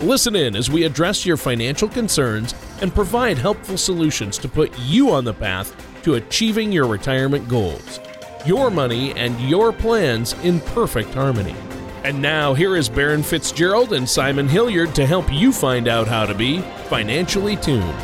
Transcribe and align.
Listen 0.00 0.34
in 0.34 0.56
as 0.56 0.68
we 0.68 0.82
address 0.82 1.24
your 1.24 1.36
financial 1.36 1.88
concerns 1.88 2.52
and 2.80 2.92
provide 2.92 3.38
helpful 3.38 3.78
solutions 3.78 4.36
to 4.38 4.48
put 4.48 4.76
you 4.80 5.10
on 5.10 5.24
the 5.24 5.32
path 5.32 5.74
to 6.02 6.14
achieving 6.14 6.72
your 6.72 6.86
retirement 6.86 7.48
goals. 7.48 8.00
Your 8.44 8.70
money 8.70 9.12
and 9.12 9.40
your 9.40 9.72
plans 9.72 10.32
in 10.42 10.60
perfect 10.60 11.14
harmony. 11.14 11.54
And 12.02 12.20
now, 12.20 12.52
here 12.54 12.76
is 12.76 12.88
Baron 12.88 13.22
Fitzgerald 13.22 13.92
and 13.92 14.06
Simon 14.06 14.48
Hilliard 14.48 14.94
to 14.96 15.06
help 15.06 15.32
you 15.32 15.52
find 15.52 15.86
out 15.86 16.08
how 16.08 16.26
to 16.26 16.34
be 16.34 16.60
financially 16.88 17.56
tuned. 17.56 17.94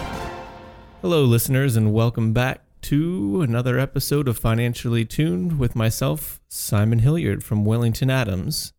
Hello, 1.03 1.25
listeners, 1.25 1.77
and 1.77 1.93
welcome 1.93 2.33
back 2.33 2.63
to 2.83 3.43
another 3.43 3.79
episode 3.79 4.29
of 4.29 4.39
Financially 4.39 5.05
Tuned 5.05 5.59
with 5.59 5.75
myself, 5.75 6.41
Simon 6.49 7.01
Hilliard 7.01 7.45
from 7.45 7.65
Wellington 7.65 8.11
Adams. 8.11 8.73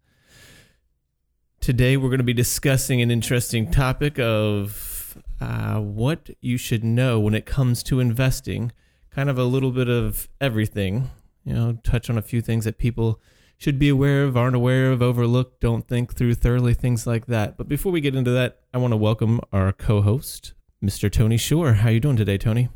Today, 1.61 1.95
we're 1.95 2.09
going 2.09 2.17
to 2.17 2.23
be 2.23 2.33
discussing 2.33 3.03
an 3.03 3.11
interesting 3.11 3.69
topic 3.69 4.17
of 4.17 5.15
uh, 5.39 5.77
what 5.79 6.31
you 6.41 6.57
should 6.57 6.83
know 6.83 7.19
when 7.19 7.35
it 7.35 7.45
comes 7.45 7.83
to 7.83 7.99
investing. 7.99 8.71
Kind 9.11 9.29
of 9.29 9.37
a 9.37 9.43
little 9.43 9.69
bit 9.69 9.87
of 9.87 10.27
everything, 10.41 11.11
you 11.45 11.53
know, 11.53 11.77
touch 11.83 12.09
on 12.09 12.17
a 12.17 12.23
few 12.23 12.41
things 12.41 12.65
that 12.65 12.79
people 12.79 13.21
should 13.59 13.77
be 13.77 13.89
aware 13.89 14.23
of, 14.23 14.35
aren't 14.35 14.55
aware 14.55 14.91
of, 14.91 15.03
overlook, 15.03 15.59
don't 15.59 15.87
think 15.87 16.15
through 16.15 16.33
thoroughly, 16.33 16.73
things 16.73 17.05
like 17.05 17.27
that. 17.27 17.57
But 17.57 17.69
before 17.69 17.91
we 17.91 18.01
get 18.01 18.15
into 18.15 18.31
that, 18.31 18.61
I 18.73 18.79
want 18.79 18.93
to 18.93 18.97
welcome 18.97 19.39
our 19.53 19.71
co-host, 19.71 20.55
Mr. 20.83 21.11
Tony 21.11 21.37
Shore. 21.37 21.73
How 21.73 21.89
you 21.89 21.99
doing 21.99 22.17
today, 22.17 22.39
Tony? 22.39 22.69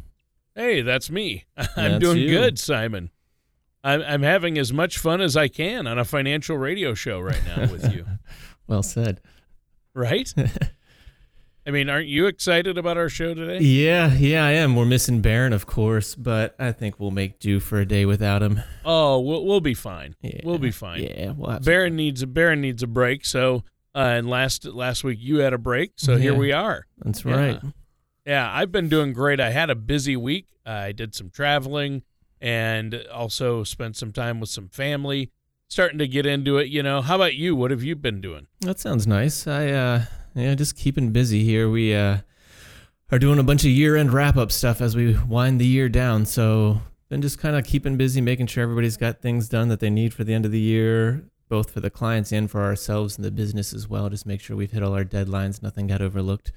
Hey, 0.54 0.84
that's 0.84 1.10
me. 1.10 1.46
I'm 1.58 1.66
That's 1.76 2.00
doing 2.04 2.20
you. 2.20 2.30
good, 2.30 2.60
Simon. 2.60 3.10
I'm, 3.84 4.04
I'm 4.04 4.22
having 4.22 4.60
as 4.60 4.72
much 4.72 5.00
fun 5.00 5.22
as 5.22 5.36
I 5.36 5.48
can 5.48 5.88
on 5.88 5.98
a 5.98 6.06
financial 6.06 6.58
radio 6.58 6.94
show 6.94 7.20
right 7.20 7.42
now 7.48 7.72
with 7.72 7.92
you. 7.92 8.06
Well 8.68 8.84
said. 8.84 9.22
right? 9.94 10.34
I 11.68 11.72
mean, 11.72 11.90
aren't 11.90 12.08
you 12.08 12.28
excited 12.28 12.78
about 12.78 12.96
our 12.98 13.10
show 13.10 13.34
today? 13.34 13.58
Yeah, 13.60 14.14
yeah, 14.14 14.46
I 14.46 14.52
am. 14.52 14.76
We're 14.76 14.86
missing 14.86 15.22
Baron, 15.22 15.52
of 15.52 15.66
course, 15.66 16.14
but 16.14 16.56
I 16.60 16.72
think 16.72 17.00
we'll 17.00 17.10
make 17.10 17.40
do 17.40 17.60
for 17.60 17.80
a 17.80 17.86
day 17.88 18.06
without 18.06 18.44
him. 18.44 18.62
Oh, 18.84 19.20
we'll, 19.20 19.44
we'll 19.44 19.62
be 19.62 19.74
fine. 19.74 20.16
Yeah, 20.22 20.42
We'll 20.44 20.60
be 20.60 20.70
fine. 20.70 21.02
Yeah, 21.02 21.32
we'll 21.32 21.60
Baron 21.62 21.96
needs 21.96 22.22
a 22.22 22.28
Baron 22.28 22.62
needs 22.62 22.84
a 22.84 22.88
break. 22.88 23.26
So, 23.26 23.64
uh, 23.96 24.00
and 24.00 24.30
last 24.30 24.66
last 24.66 25.04
week 25.04 25.18
you 25.20 25.38
had 25.38 25.54
a 25.54 25.58
break, 25.58 25.94
so 25.96 26.18
here 26.18 26.36
we 26.36 26.52
are. 26.52 26.86
That's 27.00 27.26
Yeah. 27.26 27.36
right. 27.36 27.62
Yeah, 28.28 28.52
I've 28.54 28.72
been 28.72 28.88
doing 28.90 29.14
great. 29.14 29.40
I 29.40 29.50
had 29.50 29.72
a 29.72 29.76
busy 29.76 30.16
week. 30.16 30.46
I 30.68 30.92
did 30.92 31.16
some 31.16 31.32
traveling 31.32 32.04
and 32.40 33.04
also 33.12 33.64
spent 33.64 33.96
some 33.96 34.12
time 34.12 34.40
with 34.40 34.50
some 34.50 34.68
family. 34.68 35.32
Starting 35.68 35.98
to 36.00 36.08
get 36.08 36.26
into 36.26 36.58
it, 36.58 36.70
you 36.70 36.84
know. 36.84 37.02
How 37.02 37.16
about 37.16 37.36
you? 37.36 37.56
What 37.56 37.72
have 37.72 37.84
you 37.84 37.96
been 37.96 38.22
doing? 38.22 38.48
That 38.62 38.80
sounds 38.80 39.08
nice. 39.08 39.48
I 39.48 39.72
uh 39.72 40.04
yeah, 40.36 40.56
just 40.56 40.76
keeping 40.78 41.12
busy 41.12 41.44
here. 41.44 41.70
We 41.70 41.94
uh 41.96 42.20
are 43.12 43.20
doing 43.20 43.40
a 43.40 43.44
bunch 43.44 43.64
of 43.64 43.70
year-end 43.70 44.12
wrap-up 44.12 44.52
stuff 44.52 44.82
as 44.82 44.96
we 44.96 45.18
wind 45.28 45.62
the 45.62 45.66
year 45.68 45.90
down. 45.90 46.26
So, 46.26 46.82
been 47.10 47.22
just 47.22 47.38
kind 47.38 47.56
of 47.56 47.64
keeping 47.64 47.98
busy 47.98 48.20
making 48.20 48.48
sure 48.48 48.64
everybody's 48.64 48.98
got 48.98 49.22
things 49.22 49.48
done 49.48 49.70
that 49.70 49.80
they 49.80 49.92
need 49.92 50.14
for 50.14 50.24
the 50.24 50.34
end 50.34 50.44
of 50.44 50.52
the 50.52 50.60
year, 50.60 51.24
both 51.48 51.70
for 51.70 51.82
the 51.82 51.92
clients 51.92 52.32
and 52.32 52.50
for 52.50 52.64
ourselves 52.64 53.16
and 53.16 53.24
the 53.24 53.30
business 53.32 53.74
as 53.74 53.88
well. 53.88 54.10
Just 54.10 54.26
make 54.26 54.42
sure 54.42 54.58
we've 54.58 54.72
hit 54.72 54.82
all 54.82 54.94
our 54.94 55.06
deadlines, 55.06 55.62
nothing 55.62 55.88
got 55.88 56.02
overlooked. 56.02 56.52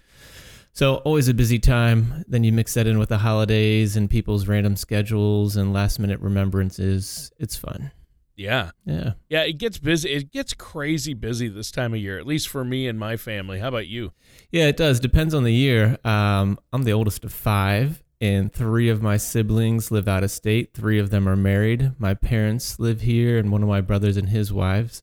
So, 0.73 0.97
always 0.97 1.29
a 1.29 1.35
busy 1.35 1.59
time. 1.59 2.25
Then 2.27 2.45
you 2.45 2.53
mix 2.53 2.75
that 2.75 2.87
in 2.87 2.99
with 2.99 3.11
the 3.11 3.19
holidays 3.19 3.97
and 3.97 4.09
people's 4.09 4.49
random 4.49 4.77
schedules 4.77 5.57
and 5.57 5.73
last-minute 5.73 6.21
remembrances. 6.21 7.31
It's 7.39 7.57
fun. 7.57 7.91
Yeah. 8.39 8.71
Yeah. 8.85 9.15
Yeah, 9.29 9.43
it 9.43 9.59
gets 9.59 9.79
busy. 9.79 10.11
It 10.11 10.31
gets 10.31 10.55
crazy 10.55 11.13
busy 11.13 11.49
this 11.49 11.73
time 11.73 11.93
of 11.93 12.01
year, 12.01 12.19
at 12.19 12.27
least 12.27 12.49
for 12.49 12.65
me 12.65 12.87
and 12.87 12.97
my 12.97 13.17
family. 13.17 13.59
How 13.59 13.69
about 13.69 13.89
you? 13.89 14.13
Yeah, 14.53 14.67
it 14.69 14.77
does. 14.77 15.01
Depends 15.01 15.35
on 15.35 15.43
the 15.43 15.53
year. 15.53 15.99
Um, 16.05 16.57
I'm 16.73 16.85
the 16.85 16.93
oldest 16.93 17.25
of 17.25 17.33
five, 17.33 18.05
and 18.21 18.53
three 18.53 18.89
of 18.89 19.03
my 19.03 19.17
siblings 19.17 19.91
live 19.91 20.07
out 20.07 20.23
of 20.23 20.31
state. 20.31 20.73
Three 20.73 21.01
of 21.01 21.11
them 21.11 21.29
are 21.29 21.37
married. 21.37 21.93
My 21.99 22.15
parents 22.15 22.79
live 22.79 23.01
here, 23.01 23.39
and 23.39 23.51
one 23.51 23.65
of 23.65 23.69
my 23.69 23.81
brothers 23.81 24.17
and 24.17 24.29
his 24.29 24.53
wives. 24.53 25.03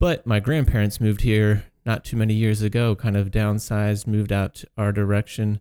But 0.00 0.26
my 0.26 0.40
grandparents 0.40 1.00
moved 1.00 1.20
here 1.20 1.66
not 1.84 2.04
too 2.04 2.16
many 2.16 2.34
years 2.34 2.62
ago, 2.62 2.96
kind 2.96 3.16
of 3.16 3.30
downsized, 3.30 4.08
moved 4.08 4.32
out 4.32 4.64
our 4.76 4.90
direction. 4.90 5.60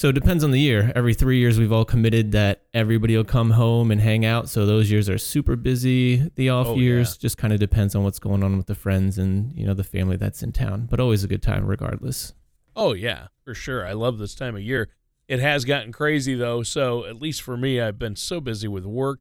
So 0.00 0.08
it 0.08 0.14
depends 0.14 0.42
on 0.44 0.50
the 0.50 0.58
year. 0.58 0.90
Every 0.96 1.12
three 1.12 1.40
years, 1.40 1.58
we've 1.58 1.72
all 1.72 1.84
committed 1.84 2.32
that 2.32 2.62
everybody 2.72 3.18
will 3.18 3.22
come 3.22 3.50
home 3.50 3.90
and 3.90 4.00
hang 4.00 4.24
out. 4.24 4.48
So 4.48 4.64
those 4.64 4.90
years 4.90 5.10
are 5.10 5.18
super 5.18 5.56
busy. 5.56 6.30
The 6.36 6.48
off 6.48 6.68
Oh, 6.68 6.76
years 6.76 7.18
just 7.18 7.36
kind 7.36 7.52
of 7.52 7.60
depends 7.60 7.94
on 7.94 8.02
what's 8.02 8.18
going 8.18 8.42
on 8.42 8.56
with 8.56 8.64
the 8.64 8.74
friends 8.74 9.18
and 9.18 9.54
you 9.54 9.66
know 9.66 9.74
the 9.74 9.84
family 9.84 10.16
that's 10.16 10.42
in 10.42 10.52
town. 10.52 10.86
But 10.90 11.00
always 11.00 11.22
a 11.22 11.28
good 11.28 11.42
time, 11.42 11.66
regardless. 11.66 12.32
Oh 12.74 12.94
yeah, 12.94 13.26
for 13.44 13.52
sure. 13.52 13.86
I 13.86 13.92
love 13.92 14.16
this 14.16 14.34
time 14.34 14.56
of 14.56 14.62
year. 14.62 14.88
It 15.28 15.38
has 15.40 15.66
gotten 15.66 15.92
crazy 15.92 16.34
though, 16.34 16.62
so 16.62 17.04
at 17.04 17.20
least 17.20 17.42
for 17.42 17.58
me, 17.58 17.78
I've 17.78 17.98
been 17.98 18.16
so 18.16 18.40
busy 18.40 18.68
with 18.68 18.86
work 18.86 19.20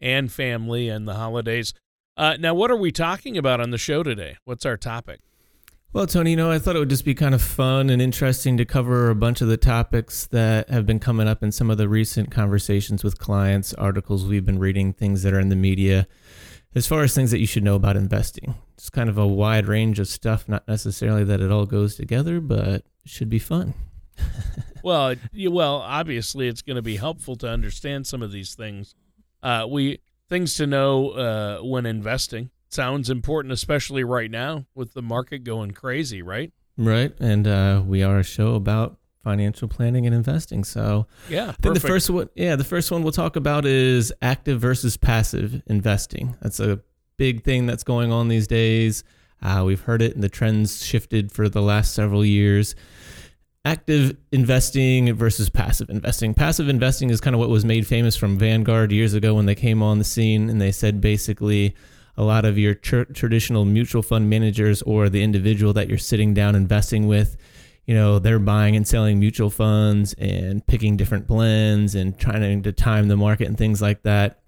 and 0.00 0.32
family 0.32 0.88
and 0.88 1.06
the 1.06 1.14
holidays. 1.14 1.74
Uh, 2.16 2.36
now, 2.40 2.54
what 2.54 2.72
are 2.72 2.76
we 2.76 2.90
talking 2.90 3.38
about 3.38 3.60
on 3.60 3.70
the 3.70 3.78
show 3.78 4.02
today? 4.02 4.36
What's 4.44 4.66
our 4.66 4.76
topic? 4.76 5.20
Well, 5.90 6.06
Tony, 6.06 6.32
you 6.32 6.36
know, 6.36 6.50
I 6.50 6.58
thought 6.58 6.76
it 6.76 6.80
would 6.80 6.90
just 6.90 7.06
be 7.06 7.14
kind 7.14 7.34
of 7.34 7.40
fun 7.40 7.88
and 7.88 8.02
interesting 8.02 8.58
to 8.58 8.66
cover 8.66 9.08
a 9.08 9.14
bunch 9.14 9.40
of 9.40 9.48
the 9.48 9.56
topics 9.56 10.26
that 10.26 10.68
have 10.68 10.84
been 10.84 11.00
coming 11.00 11.26
up 11.26 11.42
in 11.42 11.50
some 11.50 11.70
of 11.70 11.78
the 11.78 11.88
recent 11.88 12.30
conversations 12.30 13.02
with 13.02 13.18
clients, 13.18 13.72
articles 13.72 14.26
we've 14.26 14.44
been 14.44 14.58
reading, 14.58 14.92
things 14.92 15.22
that 15.22 15.32
are 15.32 15.40
in 15.40 15.48
the 15.48 15.56
media, 15.56 16.06
as 16.74 16.86
far 16.86 17.04
as 17.04 17.14
things 17.14 17.30
that 17.30 17.38
you 17.38 17.46
should 17.46 17.64
know 17.64 17.74
about 17.74 17.96
investing. 17.96 18.54
It's 18.74 18.90
kind 18.90 19.08
of 19.08 19.16
a 19.16 19.26
wide 19.26 19.66
range 19.66 19.98
of 19.98 20.08
stuff, 20.08 20.46
not 20.46 20.68
necessarily 20.68 21.24
that 21.24 21.40
it 21.40 21.50
all 21.50 21.64
goes 21.64 21.96
together, 21.96 22.38
but 22.42 22.84
should 23.06 23.30
be 23.30 23.38
fun. 23.38 23.74
Well, 24.82 25.16
well, 25.34 25.76
obviously, 25.76 26.46
it's 26.48 26.62
going 26.62 26.76
to 26.76 26.82
be 26.82 26.96
helpful 26.96 27.34
to 27.38 27.48
understand 27.48 28.06
some 28.06 28.22
of 28.22 28.30
these 28.30 28.54
things. 28.54 28.94
Uh, 29.42 29.66
we 29.68 29.98
things 30.28 30.54
to 30.54 30.66
know 30.66 31.10
uh, 31.10 31.58
when 31.58 31.84
investing 31.84 32.50
sounds 32.70 33.10
important, 33.10 33.52
especially 33.52 34.04
right 34.04 34.30
now 34.30 34.66
with 34.74 34.94
the 34.94 35.02
market 35.02 35.44
going 35.44 35.72
crazy, 35.72 36.22
right? 36.22 36.52
Right. 36.76 37.12
And 37.20 37.46
uh, 37.46 37.82
we 37.84 38.02
are 38.02 38.18
a 38.18 38.22
show 38.24 38.54
about 38.54 38.98
financial 39.24 39.68
planning 39.68 40.06
and 40.06 40.14
investing. 40.14 40.64
So 40.64 41.06
Yeah, 41.28 41.50
I 41.50 41.52
think 41.60 41.74
the 41.74 41.80
first 41.80 42.08
one, 42.08 42.30
yeah, 42.34 42.56
the 42.56 42.64
first 42.64 42.90
one 42.90 43.02
we'll 43.02 43.12
talk 43.12 43.36
about 43.36 43.66
is 43.66 44.12
active 44.22 44.60
versus 44.60 44.96
passive 44.96 45.60
investing. 45.66 46.36
That's 46.40 46.60
a 46.60 46.80
big 47.16 47.44
thing 47.44 47.66
that's 47.66 47.84
going 47.84 48.12
on 48.12 48.28
these 48.28 48.46
days. 48.46 49.04
Uh, 49.42 49.62
we've 49.66 49.82
heard 49.82 50.02
it, 50.02 50.14
and 50.14 50.22
the 50.22 50.28
trends 50.28 50.84
shifted 50.84 51.30
for 51.30 51.48
the 51.48 51.60
last 51.60 51.94
several 51.94 52.24
years. 52.24 52.74
Active 53.64 54.16
investing 54.32 55.12
versus 55.14 55.50
passive 55.50 55.90
investing. 55.90 56.32
Passive 56.32 56.68
investing 56.68 57.10
is 57.10 57.20
kind 57.20 57.34
of 57.34 57.40
what 57.40 57.50
was 57.50 57.64
made 57.64 57.86
famous 57.86 58.16
from 58.16 58.38
Vanguard 58.38 58.92
years 58.92 59.14
ago 59.14 59.34
when 59.34 59.46
they 59.46 59.54
came 59.54 59.82
on 59.82 59.98
the 59.98 60.04
scene, 60.04 60.48
and 60.48 60.60
they 60.60 60.72
said 60.72 61.00
basically 61.00 61.74
a 62.18 62.24
lot 62.24 62.44
of 62.44 62.58
your 62.58 62.74
tr- 62.74 63.04
traditional 63.04 63.64
mutual 63.64 64.02
fund 64.02 64.28
managers 64.28 64.82
or 64.82 65.08
the 65.08 65.22
individual 65.22 65.72
that 65.72 65.88
you're 65.88 65.96
sitting 65.96 66.34
down 66.34 66.54
investing 66.54 67.06
with 67.06 67.38
you 67.88 67.94
know 67.94 68.18
they're 68.18 68.38
buying 68.38 68.76
and 68.76 68.86
selling 68.86 69.18
mutual 69.18 69.48
funds 69.48 70.14
and 70.18 70.64
picking 70.66 70.96
different 70.98 71.26
blends 71.26 71.94
and 71.94 72.18
trying 72.18 72.62
to 72.62 72.70
time 72.70 73.08
the 73.08 73.16
market 73.16 73.48
and 73.48 73.56
things 73.56 73.80
like 73.80 74.02
that. 74.02 74.40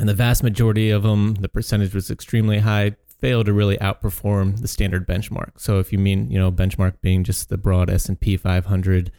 And 0.00 0.08
the 0.08 0.14
vast 0.14 0.42
majority 0.42 0.90
of 0.90 1.04
them 1.04 1.34
the 1.34 1.48
percentage 1.48 1.94
was 1.94 2.10
extremely 2.10 2.58
high 2.58 2.96
fail 3.20 3.44
to 3.44 3.52
really 3.52 3.76
outperform 3.76 4.60
the 4.60 4.66
standard 4.66 5.06
benchmark. 5.06 5.52
So 5.56 5.78
if 5.78 5.92
you 5.92 5.98
mean 5.98 6.32
you 6.32 6.38
know 6.38 6.50
benchmark 6.50 7.00
being 7.00 7.22
just 7.22 7.48
the 7.48 7.56
broad 7.56 7.88
s&p 7.88 8.36
500 8.36 9.12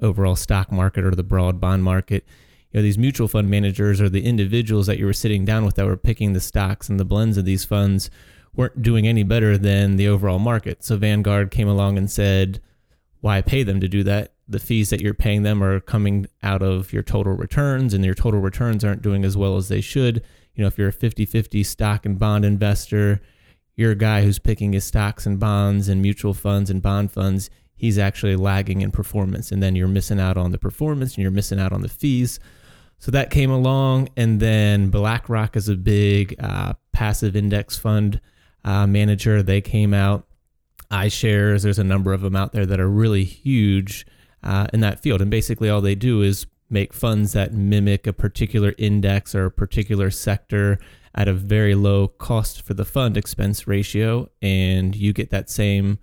overall 0.00 0.36
stock 0.36 0.70
market 0.70 1.04
or 1.04 1.10
the 1.10 1.24
broad 1.24 1.60
bond 1.60 1.82
market 1.82 2.24
you 2.72 2.78
know 2.78 2.82
these 2.82 2.98
mutual 2.98 3.28
fund 3.28 3.48
managers 3.48 4.00
or 4.00 4.08
the 4.08 4.24
individuals 4.24 4.86
that 4.86 4.98
you 4.98 5.06
were 5.06 5.12
sitting 5.12 5.44
down 5.44 5.64
with 5.64 5.76
that 5.76 5.86
were 5.86 5.96
picking 5.96 6.32
the 6.32 6.40
stocks 6.40 6.88
and 6.88 7.00
the 7.00 7.04
blends 7.04 7.36
of 7.36 7.44
these 7.44 7.64
funds 7.64 8.10
weren't 8.54 8.82
doing 8.82 9.06
any 9.06 9.22
better 9.22 9.56
than 9.56 9.96
the 9.96 10.08
overall 10.08 10.38
market 10.38 10.84
so 10.84 10.96
vanguard 10.96 11.50
came 11.50 11.68
along 11.68 11.96
and 11.96 12.10
said 12.10 12.60
why 13.20 13.40
pay 13.42 13.62
them 13.62 13.80
to 13.80 13.88
do 13.88 14.02
that? 14.04 14.32
The 14.48 14.58
fees 14.58 14.90
that 14.90 15.00
you're 15.00 15.14
paying 15.14 15.42
them 15.42 15.62
are 15.62 15.80
coming 15.80 16.26
out 16.42 16.62
of 16.62 16.92
your 16.92 17.02
total 17.02 17.34
returns, 17.34 17.92
and 17.94 18.04
your 18.04 18.14
total 18.14 18.40
returns 18.40 18.84
aren't 18.84 19.02
doing 19.02 19.24
as 19.24 19.36
well 19.36 19.56
as 19.56 19.68
they 19.68 19.80
should. 19.80 20.22
You 20.54 20.62
know, 20.62 20.68
if 20.68 20.78
you're 20.78 20.88
a 20.88 20.92
50 20.92 21.26
50 21.26 21.62
stock 21.64 22.06
and 22.06 22.18
bond 22.18 22.44
investor, 22.44 23.20
you're 23.76 23.92
a 23.92 23.96
guy 23.96 24.22
who's 24.22 24.38
picking 24.38 24.72
his 24.72 24.84
stocks 24.84 25.26
and 25.26 25.38
bonds 25.38 25.88
and 25.88 26.02
mutual 26.02 26.34
funds 26.34 26.70
and 26.70 26.82
bond 26.82 27.12
funds. 27.12 27.50
he's 27.76 27.96
actually 27.96 28.34
lagging 28.34 28.80
in 28.80 28.90
performance. 28.90 29.52
And 29.52 29.62
then 29.62 29.76
you're 29.76 29.86
missing 29.86 30.18
out 30.18 30.36
on 30.36 30.50
the 30.50 30.58
performance 30.58 31.14
and 31.14 31.22
you're 31.22 31.30
missing 31.30 31.60
out 31.60 31.72
on 31.72 31.80
the 31.80 31.88
fees. 31.88 32.40
So 32.98 33.10
that 33.12 33.30
came 33.30 33.50
along. 33.50 34.08
And 34.16 34.40
then 34.40 34.90
BlackRock 34.90 35.56
is 35.56 35.68
a 35.68 35.76
big 35.76 36.34
uh, 36.38 36.74
passive 36.92 37.36
index 37.36 37.78
fund 37.78 38.20
uh, 38.64 38.86
manager. 38.86 39.42
They 39.42 39.60
came 39.60 39.94
out. 39.94 40.26
iShares, 40.90 41.62
there's 41.62 41.78
a 41.78 41.84
number 41.84 42.12
of 42.12 42.22
them 42.22 42.36
out 42.36 42.52
there 42.52 42.66
that 42.66 42.80
are 42.80 42.88
really 42.88 43.24
huge 43.24 44.06
uh, 44.42 44.66
in 44.72 44.80
that 44.80 45.00
field. 45.00 45.20
And 45.20 45.30
basically, 45.30 45.68
all 45.68 45.80
they 45.80 45.94
do 45.94 46.22
is 46.22 46.46
make 46.70 46.92
funds 46.92 47.32
that 47.32 47.52
mimic 47.52 48.06
a 48.06 48.12
particular 48.12 48.74
index 48.78 49.34
or 49.34 49.46
a 49.46 49.50
particular 49.50 50.10
sector 50.10 50.78
at 51.14 51.28
a 51.28 51.32
very 51.32 51.74
low 51.74 52.08
cost 52.08 52.62
for 52.62 52.74
the 52.74 52.84
fund 52.84 53.16
expense 53.16 53.66
ratio, 53.66 54.28
and 54.42 54.94
you 54.94 55.12
get 55.12 55.30
that 55.30 55.50
same 55.50 55.98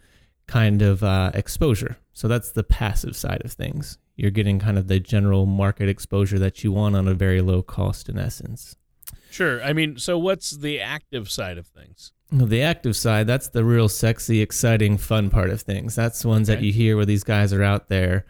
kind 0.48 0.82
of 0.82 1.04
uh, 1.04 1.32
exposure. 1.34 1.98
So 2.14 2.28
that's 2.28 2.52
the 2.52 2.64
passive 2.64 3.16
side 3.16 3.42
of 3.46 3.52
things. 3.52 3.98
You're 4.16 4.32
getting 4.32 4.60
kind 4.60 4.78
of 4.78 4.88
the 4.88 5.00
general 5.00 5.46
market 5.46 5.90
exposure 5.90 6.40
that 6.40 6.64
you 6.64 6.72
want 6.72 6.96
on 6.96 7.08
a 7.08 7.14
very 7.14 7.42
low 7.42 7.62
cost, 7.62 8.10
in 8.10 8.18
essence. 8.18 8.76
Sure. 9.30 9.62
I 9.62 9.74
mean, 9.74 9.98
so 9.98 10.18
what's 10.18 10.52
the 10.52 10.80
active 10.80 11.30
side 11.30 11.58
of 11.58 11.68
things? 11.68 12.14
The 12.32 12.62
active 12.62 12.96
side, 12.96 13.28
that's 13.28 13.50
the 13.50 13.64
real 13.64 13.90
sexy, 13.90 14.42
exciting, 14.42 14.98
fun 14.98 15.30
part 15.30 15.50
of 15.50 15.62
things. 15.62 15.96
That's 15.96 16.22
the 16.22 16.28
ones 16.28 16.50
okay. 16.50 16.60
that 16.60 16.66
you 16.66 16.72
hear 16.72 16.96
where 16.96 17.06
these 17.06 17.24
guys 17.24 17.54
are 17.54 17.64
out 17.64 17.90
there 17.90 18.26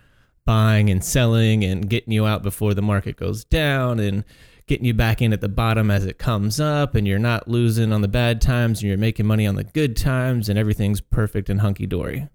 buying 0.46 0.90
and 0.90 1.04
selling 1.04 1.64
and 1.64 1.90
getting 1.90 2.14
you 2.14 2.26
out 2.26 2.44
before 2.44 2.74
the 2.74 2.82
market 2.82 3.18
goes 3.18 3.44
down 3.46 4.00
and 4.00 4.24
getting 4.68 4.86
you 4.86 4.94
back 4.94 5.22
in 5.22 5.34
at 5.34 5.42
the 5.42 5.50
bottom 5.50 5.92
as 5.92 6.06
it 6.06 6.18
comes 6.18 6.60
up 6.60 6.96
and 6.96 7.08
you're 7.08 7.20
not 7.20 7.48
losing 7.48 7.92
on 7.92 8.02
the 8.02 8.08
bad 8.08 8.42
times 8.42 8.82
and 8.82 8.90
you're 8.90 8.98
making 8.98 9.26
money 9.26 9.46
on 9.46 9.56
the 9.56 9.64
good 9.64 9.96
times 9.96 10.50
and 10.50 10.58
everything's 10.58 11.02
perfect 11.02 11.50
and 11.50 11.62
hunky 11.62 11.86
dory. 11.86 12.28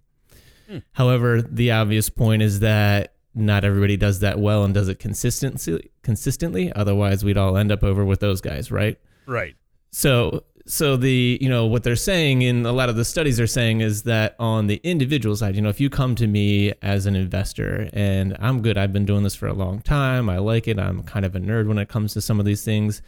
Hmm. 0.69 0.79
However, 0.93 1.43
the 1.43 1.73
obvious 1.73 2.09
point 2.09 2.43
is 2.43 2.61
that 2.61 3.15
not 3.35 3.65
everybody 3.65 3.97
does 3.97 4.21
that 4.21 4.39
well 4.39 4.65
and 4.65 4.75
does 4.75 4.89
it 4.89 4.99
consistently 4.99 5.91
consistently 6.03 6.73
otherwise 6.73 7.25
we'd 7.25 7.37
all 7.37 7.57
end 7.57 7.71
up 7.71 7.83
over 7.83 8.05
with 8.05 8.21
those 8.21 8.41
guys, 8.41 8.71
right? 8.71 8.99
Right. 9.27 9.55
So 9.93 10.45
so 10.67 10.97
the 10.97 11.39
you 11.41 11.49
know 11.49 11.67
what 11.67 11.83
they're 11.83 11.97
saying 11.97 12.43
in 12.43 12.65
a 12.65 12.73
lot 12.73 12.89
of 12.89 12.97
the 12.97 13.05
studies 13.05 13.41
are 13.41 13.47
saying 13.47 13.81
is 13.81 14.05
that 14.05 14.37
on 14.39 14.67
the 14.67 14.81
individual 14.85 15.35
side 15.35 15.57
you 15.57 15.63
know 15.63 15.69
if 15.69 15.81
you 15.81 15.91
come 15.91 16.15
to 16.15 16.27
me 16.27 16.73
as 16.83 17.07
an 17.07 17.17
investor 17.17 17.89
and 17.93 18.37
i'm 18.41 18.63
good 18.63 18.77
i've 18.79 18.93
been 18.93 19.05
doing 19.05 19.23
this 19.23 19.35
for 19.35 19.47
a 19.49 19.55
long 19.55 19.81
time 19.81 20.29
i 20.29 20.39
like 20.39 20.69
it 20.69 20.79
i'm 20.79 21.03
kind 21.03 21.25
of 21.25 21.35
a 21.35 21.41
nerd 21.41 21.67
when 21.67 21.79
it 21.79 21.89
comes 21.89 22.13
to 22.13 22.21
some 22.21 22.39
of 22.39 22.47
these 22.47 22.65
things 22.65 23.03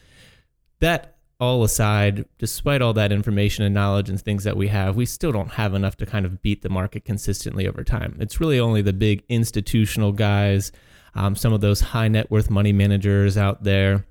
that 0.80 1.18
all 1.40 1.64
aside 1.64 2.24
despite 2.38 2.80
all 2.80 2.92
that 2.92 3.12
information 3.12 3.64
and 3.64 3.74
knowledge 3.74 4.08
and 4.08 4.20
things 4.20 4.44
that 4.44 4.56
we 4.56 4.68
have 4.68 4.96
we 4.96 5.06
still 5.06 5.32
don't 5.32 5.52
have 5.52 5.74
enough 5.74 5.96
to 5.96 6.06
kind 6.06 6.24
of 6.24 6.40
beat 6.42 6.62
the 6.62 6.68
market 6.68 7.04
consistently 7.04 7.66
over 7.66 7.82
time 7.82 8.16
it's 8.20 8.40
really 8.40 8.60
only 8.60 8.82
the 8.82 8.92
big 8.92 9.24
institutional 9.28 10.12
guys 10.12 10.70
um, 11.14 11.36
some 11.36 11.52
of 11.52 11.60
those 11.60 11.80
high 11.80 12.08
net 12.08 12.30
worth 12.30 12.50
money 12.50 12.72
managers 12.72 13.36
out 13.36 13.64
there 13.64 14.06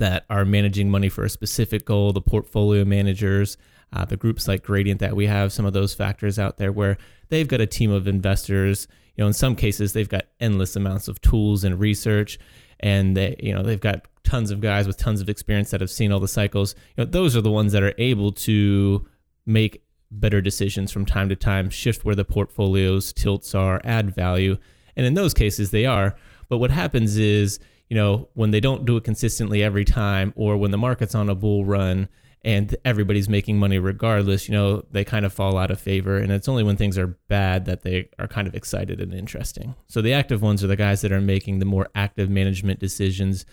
that 0.00 0.24
are 0.30 0.44
managing 0.44 0.90
money 0.90 1.08
for 1.08 1.24
a 1.24 1.30
specific 1.30 1.84
goal, 1.84 2.12
the 2.12 2.22
portfolio 2.22 2.84
managers, 2.84 3.56
uh, 3.92 4.04
the 4.04 4.16
groups 4.16 4.48
like 4.48 4.62
Gradient 4.62 4.98
that 5.00 5.14
we 5.14 5.26
have, 5.26 5.52
some 5.52 5.66
of 5.66 5.72
those 5.72 5.94
factors 5.94 6.38
out 6.38 6.56
there 6.56 6.72
where 6.72 6.96
they've 7.28 7.46
got 7.46 7.60
a 7.60 7.66
team 7.66 7.90
of 7.90 8.08
investors. 8.08 8.88
You 9.14 9.22
know, 9.22 9.28
in 9.28 9.34
some 9.34 9.54
cases, 9.54 9.92
they've 9.92 10.08
got 10.08 10.24
endless 10.40 10.74
amounts 10.74 11.06
of 11.06 11.20
tools 11.20 11.64
and 11.64 11.78
research, 11.78 12.38
and 12.80 13.16
they, 13.16 13.36
you 13.38 13.54
know, 13.54 13.62
they've 13.62 13.80
got 13.80 14.06
tons 14.24 14.50
of 14.50 14.60
guys 14.60 14.86
with 14.86 14.96
tons 14.96 15.20
of 15.20 15.28
experience 15.28 15.70
that 15.70 15.80
have 15.80 15.90
seen 15.90 16.12
all 16.12 16.20
the 16.20 16.28
cycles. 16.28 16.74
You 16.96 17.04
know, 17.04 17.10
those 17.10 17.36
are 17.36 17.40
the 17.40 17.50
ones 17.50 17.72
that 17.72 17.82
are 17.82 17.94
able 17.98 18.32
to 18.32 19.06
make 19.46 19.82
better 20.10 20.40
decisions 20.40 20.90
from 20.90 21.06
time 21.06 21.28
to 21.28 21.36
time, 21.36 21.70
shift 21.70 22.04
where 22.04 22.14
the 22.14 22.24
portfolio's 22.24 23.12
tilts 23.12 23.54
are, 23.54 23.80
add 23.84 24.14
value, 24.14 24.56
and 24.96 25.06
in 25.06 25.14
those 25.14 25.34
cases, 25.34 25.70
they 25.70 25.86
are. 25.86 26.16
But 26.48 26.58
what 26.58 26.70
happens 26.70 27.16
is 27.16 27.60
you 27.90 27.96
know, 27.96 28.28
when 28.34 28.52
they 28.52 28.60
don't 28.60 28.86
do 28.86 28.96
it 28.96 29.04
consistently 29.04 29.62
every 29.62 29.84
time, 29.84 30.32
or 30.36 30.56
when 30.56 30.70
the 30.70 30.78
market's 30.78 31.14
on 31.14 31.28
a 31.28 31.34
bull 31.34 31.64
run 31.64 32.08
and 32.42 32.74
everybody's 32.84 33.28
making 33.28 33.58
money 33.58 33.78
regardless, 33.78 34.48
you 34.48 34.54
know, 34.54 34.82
they 34.90 35.04
kind 35.04 35.26
of 35.26 35.32
fall 35.32 35.58
out 35.58 35.70
of 35.70 35.78
favor. 35.78 36.16
And 36.16 36.32
it's 36.32 36.48
only 36.48 36.62
when 36.62 36.76
things 36.76 36.96
are 36.96 37.18
bad 37.28 37.66
that 37.66 37.82
they 37.82 38.08
are 38.18 38.28
kind 38.28 38.48
of 38.48 38.54
excited 38.54 39.00
and 39.00 39.12
interesting. 39.12 39.74
So 39.88 40.00
the 40.00 40.14
active 40.14 40.40
ones 40.40 40.64
are 40.64 40.66
the 40.66 40.76
guys 40.76 41.02
that 41.02 41.12
are 41.12 41.20
making 41.20 41.58
the 41.58 41.66
more 41.66 41.88
active 41.94 42.30
management 42.30 42.80
decisions. 42.80 43.44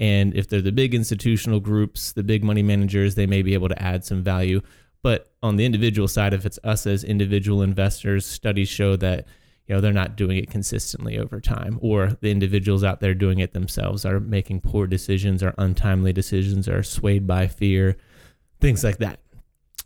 And 0.00 0.34
if 0.34 0.48
they're 0.48 0.60
the 0.60 0.72
big 0.72 0.92
institutional 0.92 1.60
groups, 1.60 2.12
the 2.12 2.24
big 2.24 2.42
money 2.42 2.62
managers, 2.62 3.14
they 3.14 3.26
may 3.26 3.42
be 3.42 3.54
able 3.54 3.68
to 3.68 3.80
add 3.80 4.04
some 4.04 4.24
value. 4.24 4.60
But 5.02 5.30
on 5.42 5.56
the 5.56 5.64
individual 5.64 6.08
side, 6.08 6.34
if 6.34 6.44
it's 6.44 6.58
us 6.64 6.86
as 6.86 7.04
individual 7.04 7.62
investors, 7.62 8.26
studies 8.26 8.68
show 8.68 8.96
that 8.96 9.26
you 9.66 9.74
know 9.74 9.80
they're 9.80 9.92
not 9.92 10.16
doing 10.16 10.38
it 10.38 10.50
consistently 10.50 11.16
over 11.18 11.40
time 11.40 11.78
or 11.80 12.16
the 12.20 12.32
individuals 12.32 12.82
out 12.82 13.00
there 13.00 13.14
doing 13.14 13.38
it 13.38 13.52
themselves 13.52 14.04
are 14.04 14.18
making 14.18 14.60
poor 14.60 14.88
decisions 14.88 15.40
or 15.40 15.54
untimely 15.56 16.12
decisions 16.12 16.68
or 16.68 16.82
swayed 16.82 17.28
by 17.28 17.46
fear 17.46 17.96
things 18.62 18.82
like 18.82 18.98
that 18.98 19.20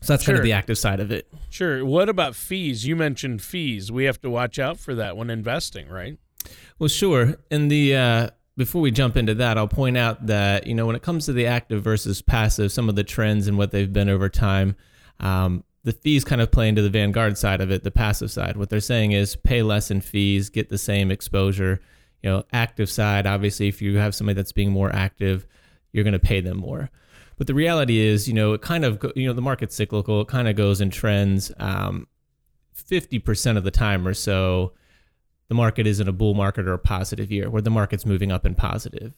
so 0.02 0.12
that's 0.12 0.22
sure. 0.22 0.34
kind 0.34 0.38
of 0.38 0.44
the 0.44 0.52
active 0.52 0.78
side 0.78 1.00
of 1.00 1.10
it 1.10 1.26
sure 1.50 1.84
what 1.84 2.08
about 2.08 2.36
fees 2.36 2.86
you 2.86 2.94
mentioned 2.94 3.42
fees 3.42 3.90
we 3.90 4.04
have 4.04 4.20
to 4.20 4.30
watch 4.30 4.58
out 4.58 4.78
for 4.78 4.94
that 4.94 5.16
when 5.16 5.30
investing 5.30 5.88
right 5.88 6.18
well 6.78 6.88
sure 6.88 7.34
and 7.50 7.70
the 7.70 7.96
uh, 7.96 8.30
before 8.56 8.80
we 8.80 8.90
jump 8.90 9.16
into 9.16 9.34
that 9.34 9.58
i'll 9.58 9.66
point 9.66 9.96
out 9.96 10.26
that 10.26 10.66
you 10.66 10.74
know 10.74 10.86
when 10.86 10.94
it 10.94 11.02
comes 11.02 11.26
to 11.26 11.32
the 11.32 11.46
active 11.46 11.82
versus 11.82 12.22
passive 12.22 12.70
some 12.70 12.88
of 12.88 12.94
the 12.94 13.04
trends 13.04 13.48
and 13.48 13.58
what 13.58 13.72
they've 13.72 13.92
been 13.92 14.08
over 14.08 14.28
time 14.28 14.76
um, 15.18 15.64
the 15.86 15.92
fees 15.92 16.24
kind 16.24 16.40
of 16.40 16.50
play 16.50 16.68
into 16.68 16.82
the 16.82 16.90
Vanguard 16.90 17.38
side 17.38 17.60
of 17.60 17.70
it, 17.70 17.84
the 17.84 17.92
passive 17.92 18.28
side. 18.30 18.56
What 18.56 18.70
they're 18.70 18.80
saying 18.80 19.12
is 19.12 19.36
pay 19.36 19.62
less 19.62 19.88
in 19.88 20.00
fees, 20.00 20.50
get 20.50 20.68
the 20.68 20.78
same 20.78 21.12
exposure. 21.12 21.80
You 22.24 22.30
know, 22.30 22.44
active 22.52 22.90
side, 22.90 23.24
obviously, 23.24 23.68
if 23.68 23.80
you 23.80 23.96
have 23.98 24.12
somebody 24.12 24.34
that's 24.34 24.50
being 24.50 24.72
more 24.72 24.92
active, 24.92 25.46
you're 25.92 26.02
going 26.02 26.12
to 26.12 26.18
pay 26.18 26.40
them 26.40 26.56
more. 26.56 26.90
But 27.36 27.46
the 27.46 27.54
reality 27.54 27.98
is, 27.98 28.26
you 28.26 28.34
know, 28.34 28.54
it 28.54 28.62
kind 28.62 28.84
of, 28.84 29.04
you 29.14 29.26
know, 29.26 29.34
the 29.34 29.42
market's 29.42 29.74
cyclical. 29.74 30.22
It 30.22 30.28
kind 30.28 30.48
of 30.48 30.56
goes 30.56 30.80
in 30.80 30.90
trends. 30.90 31.52
Um, 31.58 32.06
50% 32.74 33.56
of 33.56 33.64
the 33.64 33.70
time 33.70 34.06
or 34.06 34.14
so, 34.14 34.72
the 35.48 35.54
market 35.54 35.86
is 35.86 36.00
in 36.00 36.08
a 36.08 36.12
bull 36.12 36.34
market 36.34 36.66
or 36.66 36.74
a 36.74 36.78
positive 36.78 37.30
year 37.30 37.50
where 37.50 37.62
the 37.62 37.70
market's 37.70 38.06
moving 38.06 38.32
up 38.32 38.44
and 38.44 38.56
positive. 38.56 39.14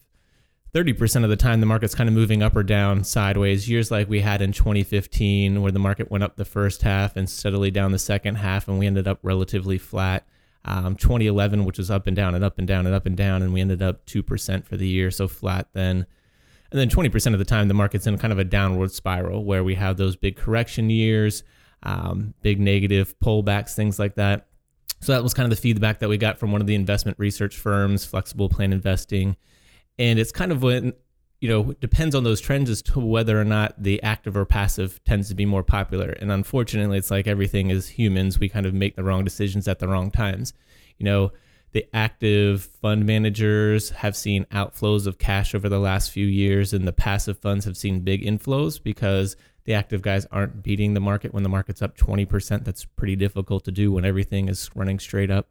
30% 0.73 1.23
of 1.23 1.29
the 1.29 1.35
time 1.35 1.61
the 1.61 1.65
market's 1.65 1.95
kind 1.95 2.07
of 2.07 2.13
moving 2.13 2.43
up 2.43 2.55
or 2.55 2.61
down 2.61 3.03
sideways 3.03 3.67
years 3.67 3.89
like 3.89 4.07
we 4.07 4.21
had 4.21 4.41
in 4.41 4.51
2015 4.51 5.61
where 5.61 5.71
the 5.71 5.79
market 5.79 6.11
went 6.11 6.23
up 6.23 6.35
the 6.35 6.45
first 6.45 6.83
half 6.83 7.15
and 7.15 7.27
steadily 7.27 7.71
down 7.71 7.91
the 7.91 7.97
second 7.97 8.35
half 8.35 8.67
and 8.67 8.77
we 8.77 8.85
ended 8.85 9.07
up 9.07 9.17
relatively 9.23 9.79
flat 9.79 10.27
um, 10.65 10.95
2011 10.95 11.65
which 11.65 11.79
was 11.79 11.89
up 11.89 12.05
and 12.05 12.15
down 12.15 12.35
and 12.35 12.43
up 12.43 12.59
and 12.59 12.67
down 12.67 12.85
and 12.85 12.93
up 12.93 13.07
and 13.07 13.17
down 13.17 13.41
and 13.41 13.51
we 13.51 13.61
ended 13.61 13.81
up 13.81 14.05
2% 14.05 14.63
for 14.63 14.77
the 14.77 14.87
year 14.87 15.09
so 15.09 15.27
flat 15.27 15.67
then 15.73 16.05
and 16.71 16.79
then 16.79 16.89
20% 16.89 17.33
of 17.33 17.39
the 17.39 17.45
time 17.45 17.67
the 17.67 17.73
market's 17.73 18.07
in 18.07 18.17
kind 18.17 18.33
of 18.33 18.39
a 18.39 18.43
downward 18.43 18.91
spiral 18.91 19.43
where 19.43 19.63
we 19.63 19.75
have 19.75 19.97
those 19.97 20.15
big 20.15 20.35
correction 20.35 20.89
years 20.89 21.43
um, 21.83 22.33
big 22.41 22.59
negative 22.59 23.17
pullbacks 23.19 23.73
things 23.73 23.99
like 23.99 24.15
that. 24.15 24.47
So 25.01 25.13
that 25.13 25.23
was 25.23 25.33
kind 25.33 25.45
of 25.45 25.57
the 25.57 25.61
feedback 25.61 25.99
that 25.99 26.09
we 26.09 26.17
got 26.17 26.37
from 26.37 26.51
one 26.51 26.61
of 26.61 26.67
the 26.67 26.75
investment 26.75 27.17
research 27.17 27.57
firms 27.57 28.05
flexible 28.05 28.49
plan 28.49 28.73
investing. 28.73 29.37
And 29.97 30.19
it's 30.19 30.31
kind 30.31 30.51
of 30.51 30.61
when 30.61 30.93
you 31.39 31.47
know 31.47 31.73
depends 31.73 32.15
on 32.15 32.25
those 32.25 32.41
trends 32.41 32.69
as 32.69 32.81
to 32.81 32.99
whether 32.99 33.39
or 33.39 33.45
not 33.45 33.81
the 33.81 34.01
active 34.03 34.35
or 34.35 34.45
passive 34.45 35.01
tends 35.05 35.29
to 35.29 35.35
be 35.35 35.45
more 35.45 35.63
popular. 35.63 36.09
And 36.09 36.31
unfortunately 36.31 36.97
it's 36.97 37.11
like 37.11 37.27
everything 37.27 37.69
is 37.69 37.87
humans. 37.87 38.39
We 38.39 38.49
kind 38.49 38.65
of 38.65 38.73
make 38.73 38.95
the 38.95 39.03
wrong 39.03 39.23
decisions 39.23 39.67
at 39.67 39.79
the 39.79 39.87
wrong 39.87 40.11
times. 40.11 40.53
You 40.97 41.05
know 41.05 41.31
the 41.71 41.85
active 41.93 42.63
fund 42.81 43.05
managers 43.05 43.91
have 43.91 44.15
seen 44.15 44.45
outflows 44.45 45.05
of 45.05 45.17
cash 45.19 45.53
over 45.53 45.69
the 45.69 45.79
last 45.79 46.11
few 46.11 46.25
years 46.25 46.73
and 46.73 46.87
the 46.87 46.93
passive 46.93 47.37
funds 47.37 47.65
have 47.65 47.77
seen 47.77 47.99
big 47.99 48.23
inflows 48.23 48.81
because 48.81 49.35
the 49.65 49.73
active 49.73 50.01
guys 50.01 50.25
aren't 50.31 50.63
beating 50.63 50.95
the 50.95 50.99
market. 50.99 51.33
When 51.33 51.43
the 51.43 51.49
market's 51.49 51.81
up 51.81 51.95
20% 51.95 52.63
that's 52.63 52.85
pretty 52.85 53.15
difficult 53.15 53.65
to 53.65 53.71
do 53.71 53.91
when 53.91 54.03
everything 54.03 54.49
is 54.49 54.69
running 54.73 54.99
straight 54.99 55.29
up. 55.29 55.47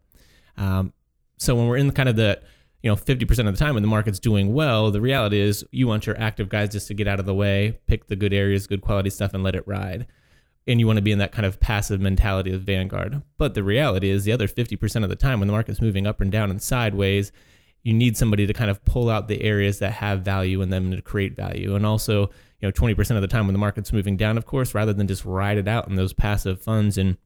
Um, 0.56 0.92
so 1.37 1.54
when 1.54 1.68
we're 1.68 1.76
in 1.76 1.92
kind 1.92 2.08
of 2.08 2.16
the 2.16 2.40
you 2.82 2.90
know 2.90 2.96
50% 2.96 3.48
of 3.48 3.56
the 3.56 3.64
time 3.64 3.75
when 3.75 3.82
the 3.82 3.88
market's 3.88 4.18
doing 4.18 4.54
well 4.54 4.90
the 4.90 5.00
reality 5.00 5.40
is 5.40 5.64
you 5.72 5.88
want 5.88 6.06
your 6.06 6.18
active 6.20 6.48
guys 6.48 6.70
just 6.70 6.87
to 6.88 6.94
get 6.94 7.08
out 7.08 7.18
of 7.18 7.26
the 7.26 7.34
way 7.34 7.78
pick 7.87 8.06
the 8.06 8.14
good 8.14 8.32
areas 8.32 8.68
good 8.68 8.82
quality 8.82 9.10
stuff 9.10 9.34
and 9.34 9.42
let 9.42 9.56
it 9.56 9.66
ride 9.66 10.06
and 10.68 10.78
you 10.78 10.87
want 10.87 10.98
to 10.98 11.02
be 11.02 11.12
in 11.12 11.18
that 11.18 11.32
kind 11.32 11.46
of 11.46 11.58
passive 11.58 12.00
mentality 12.00 12.52
of 12.52 12.62
vanguard. 12.62 13.22
But 13.38 13.54
the 13.54 13.64
reality 13.64 14.10
is 14.10 14.25
the 14.25 14.32
other 14.32 14.46
50% 14.46 15.02
of 15.02 15.08
the 15.08 15.16
time 15.16 15.40
when 15.40 15.48
the 15.48 15.52
market's 15.52 15.80
moving 15.80 16.06
up 16.06 16.20
and 16.20 16.30
down 16.30 16.50
and 16.50 16.62
sideways 16.62 17.32
you 17.84 17.94
need 17.94 18.16
somebody 18.16 18.46
to 18.46 18.52
kind 18.52 18.70
of 18.70 18.84
pull 18.84 19.08
out 19.08 19.28
the 19.28 19.40
areas 19.40 19.78
that 19.78 19.92
have 19.92 20.20
value 20.20 20.60
in 20.62 20.68
them 20.68 20.90
to 20.90 21.00
create 21.00 21.37
value. 21.37 21.75
And 21.75 21.87
also 21.87 22.30
you 22.60 22.68
know 22.68 22.72
20% 22.72 23.16
of 23.16 23.22
the 23.22 23.28
time 23.28 23.46
when 23.46 23.54
the 23.54 23.58
market's 23.58 23.92
moving 23.92 24.16
down 24.16 24.37
of 24.37 24.46
course 24.46 24.75
rather 24.75 24.92
than 24.92 25.06
just 25.06 25.25
ride 25.25 25.58
it 25.58 25.68
out 25.68 25.88
in 25.88 25.96
those 25.96 26.12
passive 26.12 26.60
funds 26.60 26.98
and 26.98 27.16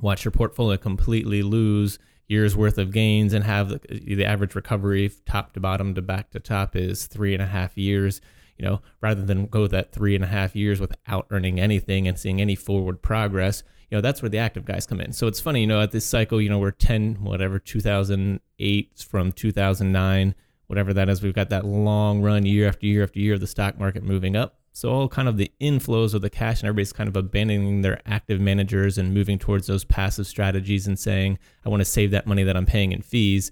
watch 0.00 0.24
your 0.24 0.32
portfolio 0.32 0.76
completely 0.76 1.42
lose 1.42 1.98
years 2.26 2.56
worth 2.56 2.78
of 2.78 2.92
gains 2.92 3.32
and 3.32 3.44
have 3.44 3.68
the, 3.68 3.80
the 3.88 4.24
average 4.24 4.54
recovery 4.54 5.10
top 5.26 5.52
to 5.52 5.60
bottom 5.60 5.94
to 5.94 6.02
back 6.02 6.30
to 6.30 6.40
top 6.40 6.76
is 6.76 7.06
three 7.06 7.32
and 7.32 7.42
a 7.42 7.46
half 7.46 7.76
years 7.76 8.20
you 8.58 8.66
know, 8.66 8.80
rather 9.00 9.22
than 9.22 9.46
go 9.46 9.66
that 9.66 9.92
three 9.92 10.14
and 10.14 10.24
a 10.24 10.28
half 10.28 10.56
years 10.56 10.80
without 10.80 11.26
earning 11.30 11.60
anything 11.60 12.08
and 12.08 12.18
seeing 12.18 12.40
any 12.40 12.54
forward 12.54 13.00
progress, 13.02 13.62
you 13.90 13.96
know, 13.96 14.02
that's 14.02 14.20
where 14.20 14.28
the 14.28 14.38
active 14.38 14.64
guys 14.64 14.86
come 14.86 15.00
in. 15.00 15.12
So 15.12 15.26
it's 15.26 15.40
funny, 15.40 15.62
you 15.62 15.66
know, 15.66 15.80
at 15.80 15.92
this 15.92 16.04
cycle, 16.04 16.40
you 16.40 16.48
know, 16.48 16.58
we're 16.58 16.72
10, 16.72 17.16
whatever, 17.22 17.58
2008 17.58 19.06
from 19.08 19.32
2009, 19.32 20.34
whatever 20.66 20.92
that 20.92 21.08
is. 21.08 21.22
We've 21.22 21.34
got 21.34 21.50
that 21.50 21.64
long 21.64 22.20
run 22.20 22.44
year 22.44 22.68
after 22.68 22.86
year 22.86 23.02
after 23.02 23.18
year 23.18 23.34
of 23.34 23.40
the 23.40 23.46
stock 23.46 23.78
market 23.78 24.02
moving 24.02 24.36
up. 24.36 24.58
So 24.72 24.90
all 24.90 25.08
kind 25.08 25.26
of 25.26 25.38
the 25.38 25.50
inflows 25.60 26.14
of 26.14 26.20
the 26.22 26.30
cash 26.30 26.60
and 26.60 26.68
everybody's 26.68 26.92
kind 26.92 27.08
of 27.08 27.16
abandoning 27.16 27.82
their 27.82 28.00
active 28.06 28.40
managers 28.40 28.98
and 28.98 29.14
moving 29.14 29.38
towards 29.38 29.66
those 29.66 29.84
passive 29.84 30.26
strategies 30.26 30.86
and 30.86 30.98
saying, 30.98 31.38
I 31.64 31.68
want 31.68 31.80
to 31.80 31.84
save 31.84 32.10
that 32.12 32.26
money 32.26 32.44
that 32.44 32.56
I'm 32.56 32.66
paying 32.66 32.92
in 32.92 33.02
fees, 33.02 33.50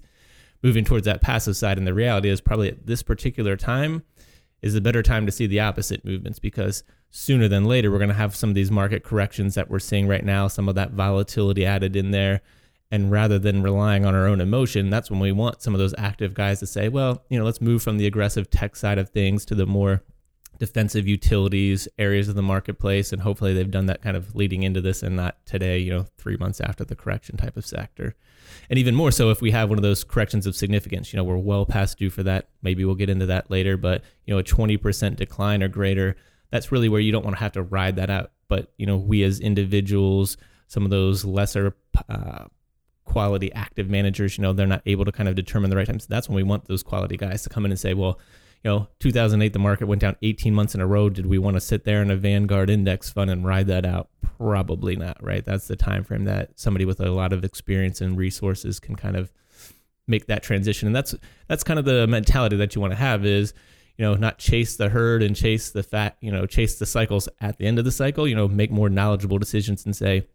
moving 0.61 0.85
towards 0.85 1.05
that 1.05 1.21
passive 1.21 1.57
side. 1.57 1.77
And 1.77 1.87
the 1.87 1.93
reality 1.93 2.29
is 2.29 2.39
probably 2.39 2.69
at 2.69 2.85
this 2.85 3.03
particular 3.03 3.57
time 3.57 4.03
is 4.61 4.75
a 4.75 4.81
better 4.81 5.03
time 5.03 5.25
to 5.25 5.31
see 5.31 5.47
the 5.47 5.59
opposite 5.59 6.03
movements 6.03 6.39
because 6.39 6.83
sooner 7.09 7.47
than 7.47 7.65
later 7.65 7.91
we're 7.91 7.97
going 7.97 8.09
to 8.09 8.15
have 8.15 8.35
some 8.35 8.49
of 8.49 8.55
these 8.55 8.71
market 8.71 9.03
corrections 9.03 9.55
that 9.55 9.69
we're 9.69 9.79
seeing 9.79 10.07
right 10.07 10.25
now, 10.25 10.47
some 10.47 10.67
of 10.67 10.75
that 10.75 10.91
volatility 10.91 11.65
added 11.65 11.95
in 11.95 12.11
there. 12.11 12.41
And 12.89 13.11
rather 13.11 13.37
than 13.37 13.63
relying 13.63 14.05
on 14.05 14.15
our 14.15 14.27
own 14.27 14.39
emotion, 14.39 14.89
that's 14.89 15.11
when 15.11 15.19
we 15.19 15.33
want 15.33 15.61
some 15.61 15.73
of 15.73 15.79
those 15.79 15.93
active 15.97 16.33
guys 16.33 16.59
to 16.59 16.67
say, 16.67 16.87
well, 16.87 17.23
you 17.29 17.37
know, 17.37 17.43
let's 17.43 17.59
move 17.59 17.83
from 17.83 17.97
the 17.97 18.07
aggressive 18.07 18.49
tech 18.49 18.77
side 18.77 18.97
of 18.97 19.09
things 19.09 19.43
to 19.45 19.55
the 19.55 19.65
more 19.65 20.03
defensive 20.59 21.07
utilities 21.07 21.87
areas 21.97 22.27
of 22.27 22.35
the 22.35 22.41
marketplace 22.41 23.13
and 23.13 23.21
hopefully 23.21 23.53
they've 23.53 23.71
done 23.71 23.85
that 23.85 24.01
kind 24.01 24.17
of 24.17 24.35
leading 24.35 24.63
into 24.63 24.81
this 24.81 25.03
and 25.03 25.15
not 25.15 25.37
today 25.45 25.77
you 25.77 25.91
know 25.91 26.05
three 26.17 26.37
months 26.37 26.59
after 26.61 26.83
the 26.83 26.95
correction 26.95 27.37
type 27.37 27.57
of 27.57 27.65
sector. 27.65 28.15
And 28.69 28.79
even 28.79 28.95
more 28.95 29.11
so 29.11 29.29
if 29.29 29.41
we 29.41 29.51
have 29.51 29.69
one 29.69 29.77
of 29.77 29.83
those 29.83 30.03
corrections 30.03 30.45
of 30.45 30.55
significance 30.55 31.13
you 31.13 31.17
know 31.17 31.23
we're 31.23 31.37
well 31.37 31.65
past 31.65 31.97
due 31.97 32.09
for 32.09 32.23
that. 32.23 32.49
Maybe 32.61 32.85
we'll 32.85 32.95
get 32.95 33.09
into 33.09 33.25
that 33.27 33.51
later 33.51 33.77
but 33.77 34.03
you 34.25 34.33
know 34.33 34.39
a 34.39 34.43
20% 34.43 35.15
decline 35.15 35.61
or 35.61 35.67
greater 35.67 36.15
that's 36.51 36.71
really 36.71 36.89
where 36.89 37.01
you 37.01 37.11
don't 37.11 37.23
want 37.23 37.35
to 37.35 37.43
have 37.43 37.53
to 37.53 37.61
ride 37.61 37.97
that 37.97 38.09
out. 38.09 38.31
But 38.47 38.71
you 38.77 38.85
know 38.85 38.97
we 38.97 39.23
as 39.23 39.39
individuals 39.39 40.37
some 40.67 40.83
of 40.83 40.89
those 40.89 41.23
lesser 41.23 41.75
uh, 42.09 42.45
quality 43.05 43.51
active 43.53 43.89
managers 43.89 44.37
you 44.37 44.41
know 44.41 44.51
they're 44.51 44.67
not 44.67 44.81
able 44.85 45.05
to 45.05 45.11
kind 45.11 45.29
of 45.29 45.35
determine 45.35 45.69
the 45.69 45.77
right 45.77 45.87
time 45.87 45.99
so 45.99 46.07
that's 46.09 46.27
when 46.27 46.35
we 46.35 46.43
want 46.43 46.65
those 46.65 46.83
quality 46.83 47.15
guys 47.15 47.41
to 47.41 47.49
come 47.49 47.63
in 47.63 47.71
and 47.71 47.79
say 47.79 47.93
well 47.93 48.19
you 48.63 48.71
know, 48.71 48.87
2008, 48.99 49.53
the 49.53 49.59
market 49.59 49.87
went 49.87 50.01
down 50.01 50.15
18 50.21 50.53
months 50.53 50.75
in 50.75 50.81
a 50.81 50.87
row. 50.87 51.09
Did 51.09 51.25
we 51.25 51.37
want 51.37 51.55
to 51.55 51.61
sit 51.61 51.83
there 51.83 52.01
in 52.01 52.11
a 52.11 52.15
Vanguard 52.15 52.69
index 52.69 53.09
fund 53.09 53.29
and 53.29 53.45
ride 53.45 53.67
that 53.67 53.85
out? 53.85 54.09
Probably 54.37 54.95
not, 54.95 55.21
right? 55.23 55.45
That's 55.45 55.67
the 55.67 55.75
time 55.75 56.03
frame 56.03 56.25
that 56.25 56.59
somebody 56.59 56.85
with 56.85 56.99
a 56.99 57.11
lot 57.11 57.33
of 57.33 57.43
experience 57.43 58.01
and 58.01 58.17
resources 58.17 58.79
can 58.79 58.95
kind 58.95 59.15
of 59.15 59.31
make 60.07 60.27
that 60.27 60.43
transition. 60.43 60.87
And 60.87 60.95
that's 60.95 61.15
that's 61.47 61.63
kind 61.63 61.79
of 61.79 61.85
the 61.85 62.07
mentality 62.07 62.55
that 62.57 62.75
you 62.75 62.81
want 62.81 62.91
to 62.91 62.97
have 62.97 63.25
is, 63.25 63.53
you 63.97 64.05
know, 64.05 64.15
not 64.15 64.37
chase 64.37 64.77
the 64.77 64.89
herd 64.89 65.23
and 65.23 65.35
chase 65.35 65.71
the 65.71 65.83
fat, 65.83 66.17
you 66.21 66.31
know, 66.31 66.45
chase 66.45 66.79
the 66.79 66.85
cycles 66.85 67.27
at 67.41 67.57
the 67.57 67.65
end 67.65 67.79
of 67.79 67.85
the 67.85 67.91
cycle, 67.91 68.27
you 68.27 68.35
know, 68.35 68.47
make 68.47 68.71
more 68.71 68.89
knowledgeable 68.89 69.37
decisions 69.37 69.85
and 69.85 69.95
say, 69.95 70.25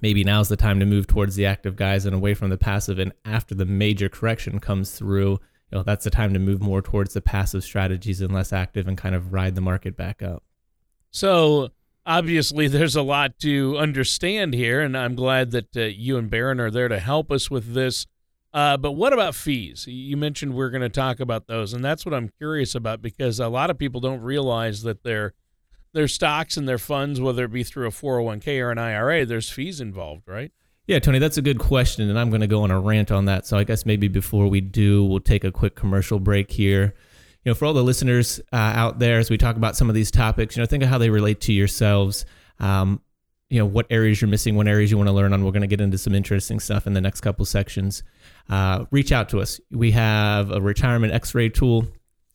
maybe 0.00 0.24
now's 0.24 0.48
the 0.48 0.56
time 0.56 0.80
to 0.80 0.86
move 0.86 1.06
towards 1.06 1.36
the 1.36 1.46
active 1.46 1.76
guys 1.76 2.06
and 2.06 2.14
away 2.14 2.34
from 2.34 2.50
the 2.50 2.58
passive. 2.58 2.98
And 2.98 3.12
after 3.24 3.54
the 3.54 3.66
major 3.66 4.08
correction 4.08 4.58
comes 4.60 4.92
through, 4.92 5.38
you 5.72 5.78
know, 5.78 5.82
that's 5.82 6.04
the 6.04 6.10
time 6.10 6.34
to 6.34 6.38
move 6.38 6.60
more 6.60 6.82
towards 6.82 7.14
the 7.14 7.22
passive 7.22 7.64
strategies 7.64 8.20
and 8.20 8.32
less 8.32 8.52
active 8.52 8.86
and 8.86 8.98
kind 8.98 9.14
of 9.14 9.32
ride 9.32 9.54
the 9.54 9.60
market 9.62 9.96
back 9.96 10.22
up. 10.22 10.42
So 11.10 11.70
obviously 12.04 12.68
there's 12.68 12.94
a 12.94 13.02
lot 13.02 13.38
to 13.40 13.78
understand 13.78 14.52
here, 14.52 14.82
and 14.82 14.96
I'm 14.96 15.14
glad 15.14 15.50
that 15.52 15.76
uh, 15.76 15.80
you 15.84 16.18
and 16.18 16.28
Baron 16.28 16.60
are 16.60 16.70
there 16.70 16.88
to 16.88 16.98
help 16.98 17.32
us 17.32 17.50
with 17.50 17.72
this. 17.72 18.06
Uh, 18.52 18.76
but 18.76 18.92
what 18.92 19.14
about 19.14 19.34
fees? 19.34 19.86
You 19.86 20.18
mentioned 20.18 20.52
we're 20.52 20.68
going 20.68 20.82
to 20.82 20.90
talk 20.90 21.20
about 21.20 21.46
those, 21.46 21.72
and 21.72 21.82
that's 21.82 22.04
what 22.04 22.14
I'm 22.14 22.28
curious 22.36 22.74
about 22.74 23.00
because 23.00 23.40
a 23.40 23.48
lot 23.48 23.70
of 23.70 23.78
people 23.78 24.02
don't 24.02 24.20
realize 24.20 24.82
that 24.82 25.04
their 25.04 25.32
their 25.94 26.08
stocks 26.08 26.58
and 26.58 26.68
their 26.68 26.78
funds, 26.78 27.20
whether 27.20 27.44
it 27.44 27.52
be 27.52 27.62
through 27.62 27.86
a 27.86 27.90
401k 27.90 28.60
or 28.60 28.70
an 28.70 28.78
IRA, 28.78 29.26
there's 29.26 29.50
fees 29.50 29.80
involved, 29.80 30.22
right? 30.26 30.50
Yeah, 30.86 30.98
Tony, 30.98 31.20
that's 31.20 31.38
a 31.38 31.42
good 31.42 31.60
question, 31.60 32.10
and 32.10 32.18
I'm 32.18 32.28
going 32.30 32.40
to 32.40 32.48
go 32.48 32.62
on 32.62 32.72
a 32.72 32.80
rant 32.80 33.12
on 33.12 33.26
that. 33.26 33.46
So 33.46 33.56
I 33.56 33.64
guess 33.64 33.86
maybe 33.86 34.08
before 34.08 34.48
we 34.48 34.60
do, 34.60 35.04
we'll 35.04 35.20
take 35.20 35.44
a 35.44 35.52
quick 35.52 35.76
commercial 35.76 36.18
break 36.18 36.50
here. 36.50 36.94
You 37.44 37.50
know, 37.50 37.54
for 37.54 37.66
all 37.66 37.72
the 37.72 37.84
listeners 37.84 38.40
uh, 38.52 38.56
out 38.56 38.98
there, 38.98 39.18
as 39.18 39.30
we 39.30 39.38
talk 39.38 39.56
about 39.56 39.76
some 39.76 39.88
of 39.88 39.94
these 39.94 40.10
topics, 40.10 40.56
you 40.56 40.62
know, 40.62 40.66
think 40.66 40.82
of 40.82 40.88
how 40.88 40.98
they 40.98 41.10
relate 41.10 41.40
to 41.42 41.52
yourselves. 41.52 42.24
Um, 42.58 43.00
you 43.48 43.58
know, 43.58 43.66
what 43.66 43.86
areas 43.90 44.20
you're 44.20 44.30
missing, 44.30 44.56
what 44.56 44.66
areas 44.66 44.90
you 44.90 44.96
want 44.96 45.08
to 45.08 45.12
learn 45.12 45.32
on. 45.34 45.44
We're 45.44 45.50
going 45.50 45.60
to 45.60 45.68
get 45.68 45.80
into 45.80 45.98
some 45.98 46.14
interesting 46.14 46.58
stuff 46.58 46.86
in 46.86 46.94
the 46.94 47.02
next 47.02 47.20
couple 47.20 47.44
sections. 47.44 48.02
Uh, 48.48 48.86
reach 48.90 49.12
out 49.12 49.28
to 49.28 49.40
us. 49.40 49.60
We 49.70 49.90
have 49.90 50.50
a 50.50 50.60
retirement 50.60 51.12
X-ray 51.12 51.50
tool. 51.50 51.86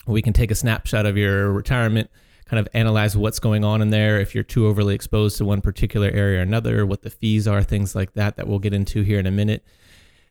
We 0.06 0.22
can 0.22 0.32
take 0.32 0.52
a 0.52 0.56
snapshot 0.56 1.08
of 1.08 1.18
your 1.18 1.52
retirement 1.52 2.12
kind 2.48 2.60
of 2.60 2.68
analyze 2.74 3.18
what's 3.18 3.40
going 3.40 3.64
on 3.64 3.82
in 3.82 3.90
there, 3.90 4.20
if 4.20 4.34
you're 4.34 4.44
too 4.44 4.68
overly 4.68 4.96
exposed 4.96 5.38
to 5.38 5.46
one 5.46 5.62
particular 5.62 6.10
area 6.10 6.40
or 6.40 6.44
another, 6.44 6.86
what 6.86 7.02
the 7.02 7.10
fees 7.10 7.48
are, 7.48 7.64
things 7.64 7.96
like 7.96 8.14
that, 8.14 8.38
that 8.38 8.48
we'll 8.48 8.60
get 8.60 8.74
into 8.74 9.02
here 9.02 9.20
in 9.20 9.26
a 9.26 9.32
minute. 9.32 9.66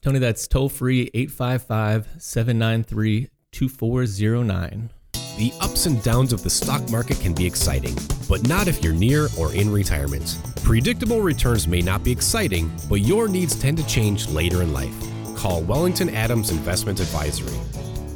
Tony, 0.02 0.18
that's 0.18 0.46
toll 0.46 0.68
free 0.68 1.10
855 1.14 2.08
793 2.18 3.28
2409. 3.50 4.90
The 5.36 5.52
ups 5.60 5.86
and 5.86 6.02
downs 6.02 6.32
of 6.32 6.42
the 6.42 6.50
stock 6.50 6.88
market 6.90 7.20
can 7.20 7.32
be 7.32 7.46
exciting, 7.46 7.96
but 8.28 8.46
not 8.48 8.66
if 8.66 8.82
you're 8.82 8.92
near 8.92 9.28
or 9.38 9.54
in 9.54 9.70
retirement. 9.70 10.36
Predictable 10.64 11.20
returns 11.20 11.68
may 11.68 11.80
not 11.80 12.02
be 12.02 12.10
exciting, 12.10 12.70
but 12.88 13.02
your 13.02 13.28
needs 13.28 13.54
tend 13.54 13.78
to 13.78 13.86
change 13.86 14.28
later 14.28 14.62
in 14.62 14.72
life. 14.72 14.94
Call 15.36 15.62
Wellington 15.62 16.10
Adams 16.10 16.50
Investment 16.50 16.98
Advisory 16.98 17.58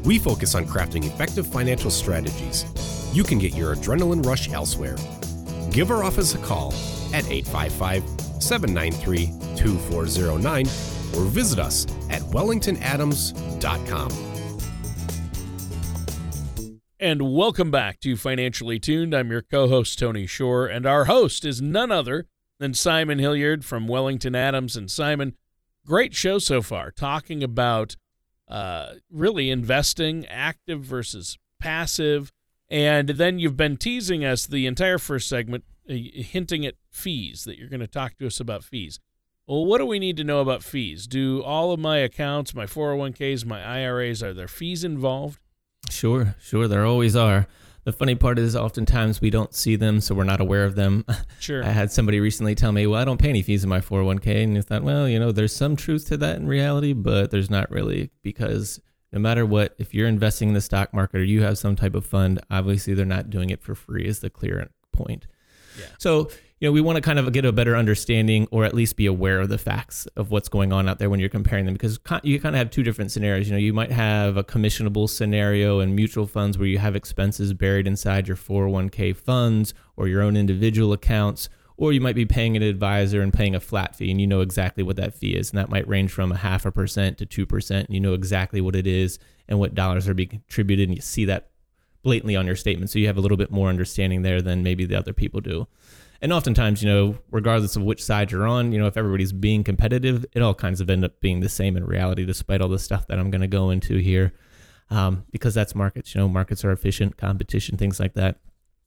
we 0.05 0.19
focus 0.19 0.55
on 0.55 0.67
crafting 0.67 1.07
effective 1.07 1.47
financial 1.47 1.91
strategies. 1.91 2.65
You 3.13 3.25
can 3.25 3.39
get 3.39 3.55
your 3.55 3.75
adrenaline 3.75 4.25
rush 4.25 4.51
elsewhere. 4.51 4.97
Give 5.71 5.91
our 5.91 6.05
office 6.05 6.35
a 6.35 6.39
call 6.39 6.73
at 7.13 7.29
855 7.31 8.03
793 8.43 9.27
2409 9.57 10.67
or 11.17 11.29
visit 11.29 11.59
us 11.59 11.87
at 12.11 12.23
wellingtonadams.com. 12.23 14.11
And 16.99 17.35
welcome 17.35 17.71
back 17.73 17.99
to 18.01 18.17
Financially 18.17 18.79
Tuned. 18.79 19.13
I'm 19.13 19.31
your 19.31 19.43
co 19.43 19.67
host, 19.67 19.99
Tony 19.99 20.25
Shore, 20.25 20.69
and 20.69 20.87
our 20.87 21.07
host 21.07 21.45
is 21.45 21.61
none 21.61 21.91
other 21.91 22.29
than 22.61 22.75
Simon 22.75 23.19
Hilliard 23.19 23.65
from 23.65 23.89
Wellington 23.89 24.37
Adams. 24.37 24.77
And 24.77 24.89
Simon, 24.89 25.35
great 25.85 26.15
show 26.15 26.39
so 26.39 26.63
far, 26.63 26.93
talking 26.93 27.43
about 27.43 27.97
uh, 28.53 28.97
really 29.11 29.49
investing, 29.49 30.27
active 30.27 30.83
versus 30.83 31.39
passive. 31.59 32.31
And 32.69 33.09
then 33.09 33.39
you've 33.39 33.57
been 33.57 33.79
teasing 33.79 34.27
us 34.27 34.47
the 34.47 34.67
entire 34.67 34.99
first 34.99 35.27
segment, 35.27 35.65
uh, 35.89 35.95
hinting 35.95 36.67
at 36.67 36.75
fees, 36.91 37.45
that 37.45 37.59
you're 37.59 37.71
going 37.71 37.81
to 37.81 37.87
talk 37.87 38.19
to 38.19 38.27
us 38.27 38.41
about 38.41 38.63
fees. 38.63 39.01
Well, 39.47 39.65
what 39.65 39.79
do 39.79 39.87
we 39.87 39.99
need 39.99 40.19
to 40.19 40.25
know 40.25 40.41
about 40.41 40.63
fees? 40.63 41.07
Do 41.07 41.43
all 41.43 41.73
of 41.73 41.81
my 41.81 41.97
accounts, 41.99 42.55
my 42.55 42.67
401ks, 42.67 43.47
my 43.47 43.63
IRAs, 43.63 44.23
are 44.23 44.35
there 44.35 44.49
fees 44.49 44.85
involved? 44.85 45.41
Sure, 45.89 46.37
sure, 46.39 46.69
there 46.69 46.85
always 46.85 47.17
are 47.17 47.49
the 47.85 47.93
funny 47.93 48.15
part 48.15 48.39
is 48.39 48.55
oftentimes 48.55 49.21
we 49.21 49.31
don't 49.31 49.55
see 49.55 49.77
them, 49.77 50.01
so 50.01 50.15
we're 50.15 50.25
not 50.25 50.41
aware 50.41 50.65
of 50.65 50.75
them. 50.75 51.05
Sure. 51.41 51.65
I 51.65 51.71
had 51.71 51.91
somebody 51.91 52.21
recently 52.21 52.55
tell 52.55 52.71
me, 52.71 52.87
well, 52.87 53.01
I 53.01 53.05
don't 53.05 53.21
pay 53.21 53.29
any 53.29 53.43
fees 53.43 53.65
in 53.65 53.69
my 53.69 53.81
401k. 53.81 54.45
And 54.45 54.57
I 54.57 54.61
thought, 54.61 54.85
well, 54.85 55.09
you 55.09 55.19
know, 55.19 55.33
there's 55.33 55.55
some 55.55 55.75
truth 55.75 56.07
to 56.07 56.17
that 56.19 56.37
in 56.37 56.47
reality, 56.47 56.93
but 56.93 57.33
there's 57.33 57.51
not 57.51 57.69
really 57.69 58.11
because 58.23 58.81
no 59.13 59.19
matter 59.19 59.45
what, 59.45 59.75
if 59.77 59.93
you're 59.93 60.07
investing 60.07 60.49
in 60.49 60.55
the 60.55 60.61
stock 60.61 60.95
market 60.95 61.21
or 61.21 61.25
you 61.25 61.43
have 61.43 61.59
some 61.59 61.75
type 61.75 61.97
of 61.97 62.07
fund, 62.07 62.39
obviously 62.49 62.95
they're 62.95 63.05
not 63.05 63.29
doing 63.29 63.51
it 63.51 63.61
for 63.61 63.75
free, 63.75 64.07
is 64.07 64.21
the 64.21 64.31
clear 64.31 64.71
point. 64.93 65.27
So, 65.99 66.31
you 66.63 66.69
know, 66.69 66.73
we 66.73 66.81
want 66.81 66.95
to 66.95 67.03
kind 67.03 67.19
of 67.19 67.33
get 67.33 67.45
a 67.45 67.51
better 67.51 67.75
understanding 67.75 68.47
or 68.53 68.65
at 68.65 68.73
least 68.73 68.95
be 68.95 69.07
aware 69.07 69.41
of 69.41 69.49
the 69.49 69.59
facts 69.59 70.07
of 70.17 70.31
what's 70.31 70.49
going 70.49 70.73
on 70.73 70.89
out 70.89 71.01
there 71.01 71.11
when 71.11 71.19
you're 71.19 71.29
comparing 71.29 71.65
them 71.65 71.75
because 71.75 71.99
you 72.23 72.39
kind 72.39 72.55
of 72.55 72.59
have 72.59 72.71
two 72.71 72.85
different 72.85 73.11
scenarios. 73.11 73.49
You 73.49 73.55
know, 73.55 73.59
you 73.59 73.73
might 73.73 73.91
have 73.91 74.37
a 74.37 74.45
commissionable 74.45 75.11
scenario 75.11 75.81
in 75.81 75.97
mutual 75.97 76.29
funds 76.29 76.59
where 76.59 76.69
you 76.69 76.79
have 76.79 76.95
expenses 76.95 77.53
buried 77.53 77.89
inside 77.89 78.29
your 78.29 78.37
401k 78.37 79.17
funds 79.17 79.75
or 79.97 80.07
your 80.07 80.23
own 80.23 80.37
individual 80.37 80.93
accounts, 80.93 81.49
or 81.77 81.93
you 81.93 82.01
might 82.01 82.15
be 82.15 82.27
paying 82.27 82.57
an 82.57 82.63
advisor 82.63 83.23
and 83.23 83.33
paying 83.33 83.57
a 83.57 83.61
flat 83.61 83.97
fee 83.97 84.13
and 84.13 84.21
you 84.21 84.29
know 84.29 84.41
exactly 84.41 84.85
what 84.85 84.95
that 84.95 85.15
fee 85.15 85.35
is. 85.35 85.51
And 85.51 85.59
that 85.59 85.69
might 85.69 85.89
range 85.89 86.13
from 86.13 86.31
a 86.31 86.37
half 86.37 86.65
a 86.65 86.71
percent 86.71 87.19
to 87.19 87.27
2%. 87.27 87.71
And 87.73 87.93
you 87.93 87.99
know 87.99 88.15
exactly 88.15 88.61
what 88.61 88.77
it 88.77 88.87
is 88.87 89.19
and 89.49 89.59
what 89.59 89.75
dollars 89.75 90.09
are 90.09 90.15
being 90.15 90.29
contributed 90.29 90.89
and 90.89 90.97
you 90.97 91.03
see 91.03 91.25
that 91.25 91.51
blatantly 92.03 92.37
on 92.37 92.47
your 92.47 92.57
statement. 92.57 92.91
So 92.91 92.99
you 92.99 93.07
have 93.07 93.17
a 93.17 93.21
little 93.21 93.37
bit 93.37 93.51
more 93.51 93.69
understanding 93.69 94.23
there 94.23 94.43
than 94.43 94.63
maybe 94.63 94.85
the 94.85 94.97
other 94.97 95.13
people 95.13 95.41
do. 95.41 95.67
And 96.21 96.33
oftentimes, 96.33 96.85
you 96.85 96.89
know, 96.89 97.19
regardless 97.33 97.75
of 97.75 97.83
which 97.83 98.03
side 98.03 98.31
you're 98.31 98.47
on, 98.47 98.71
you 98.71 98.79
know, 98.79 98.87
if 98.87 98.97
everybody's 98.97 99.33
being 99.33 99.65
competitive, 99.65 100.25
it 100.33 100.41
all 100.41 100.55
kinds 100.55 100.81
of 100.81 100.89
end 100.89 101.05
up 101.05 101.19
being 101.21 101.41
the 101.41 101.49
same 101.49 101.77
in 101.77 101.85
reality, 101.85 102.25
despite 102.25 102.61
all 102.61 102.69
the 102.69 102.79
stuff 102.79 103.09
that 103.09 103.19
I'm 103.19 103.31
going 103.31 103.41
to 103.41 103.49
go 103.49 103.71
into 103.71 103.97
here, 103.97 104.33
um, 104.89 105.25
because 105.33 105.53
that's 105.53 105.75
markets. 105.75 106.15
You 106.15 106.21
know, 106.21 106.29
markets 106.29 106.65
are 106.65 106.71
efficient, 106.71 107.17
competition, 107.17 107.77
things 107.77 107.99
like 107.99 108.15
that. 108.15 108.39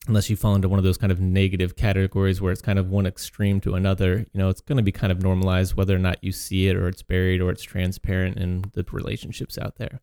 Unless 0.07 0.29
you 0.29 0.37
fall 0.37 0.55
into 0.55 0.69
one 0.69 0.77
of 0.77 0.85
those 0.85 0.97
kind 0.97 1.11
of 1.11 1.19
negative 1.19 1.75
categories 1.75 2.39
where 2.39 2.53
it's 2.53 2.61
kind 2.61 2.79
of 2.79 2.89
one 2.89 3.05
extreme 3.05 3.59
to 3.61 3.73
another, 3.73 4.19
you 4.19 4.39
know, 4.39 4.47
it's 4.47 4.61
going 4.61 4.77
to 4.77 4.83
be 4.83 4.91
kind 4.93 5.11
of 5.11 5.21
normalized 5.21 5.75
whether 5.75 5.95
or 5.95 5.99
not 5.99 6.23
you 6.23 6.31
see 6.31 6.67
it 6.69 6.77
or 6.77 6.87
it's 6.87 7.01
buried 7.01 7.41
or 7.41 7.49
it's 7.49 7.63
transparent 7.63 8.37
in 8.37 8.63
the 8.73 8.85
relationships 8.91 9.57
out 9.57 9.75
there. 9.75 9.99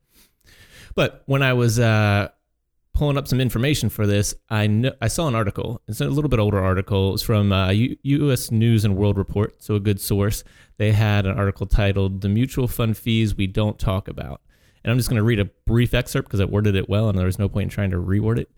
But 0.94 1.22
when 1.26 1.42
I 1.42 1.54
was 1.54 1.78
uh, 1.78 2.28
pulling 2.94 3.16
up 3.16 3.28
some 3.28 3.40
information 3.40 3.88
for 3.88 4.06
this, 4.06 4.34
I 4.50 4.92
I 5.00 5.08
saw 5.08 5.28
an 5.28 5.34
article. 5.34 5.80
It's 5.88 6.00
a 6.00 6.06
little 6.06 6.28
bit 6.28 6.40
older 6.40 6.60
article. 6.60 7.14
It's 7.14 7.22
from 7.22 7.52
uh, 7.52 7.70
U- 7.70 7.96
U.S. 8.02 8.50
News 8.50 8.84
and 8.84 8.96
World 8.96 9.18
Report, 9.18 9.62
so 9.62 9.74
a 9.74 9.80
good 9.80 10.00
source. 10.00 10.44
They 10.78 10.92
had 10.92 11.26
an 11.26 11.36
article 11.36 11.66
titled 11.66 12.20
"The 12.20 12.28
Mutual 12.28 12.68
Fund 12.68 12.96
Fees 12.96 13.36
We 13.36 13.46
Don't 13.46 13.78
Talk 13.78 14.08
About," 14.08 14.40
and 14.84 14.90
I'm 14.90 14.98
just 14.98 15.08
going 15.08 15.18
to 15.18 15.22
read 15.22 15.40
a 15.40 15.50
brief 15.66 15.94
excerpt 15.94 16.28
because 16.28 16.40
I 16.40 16.44
worded 16.44 16.76
it 16.76 16.88
well, 16.88 17.08
and 17.08 17.18
there 17.18 17.26
was 17.26 17.38
no 17.38 17.48
point 17.48 17.64
in 17.64 17.70
trying 17.70 17.90
to 17.90 17.98
reword 17.98 18.38
it. 18.38 18.50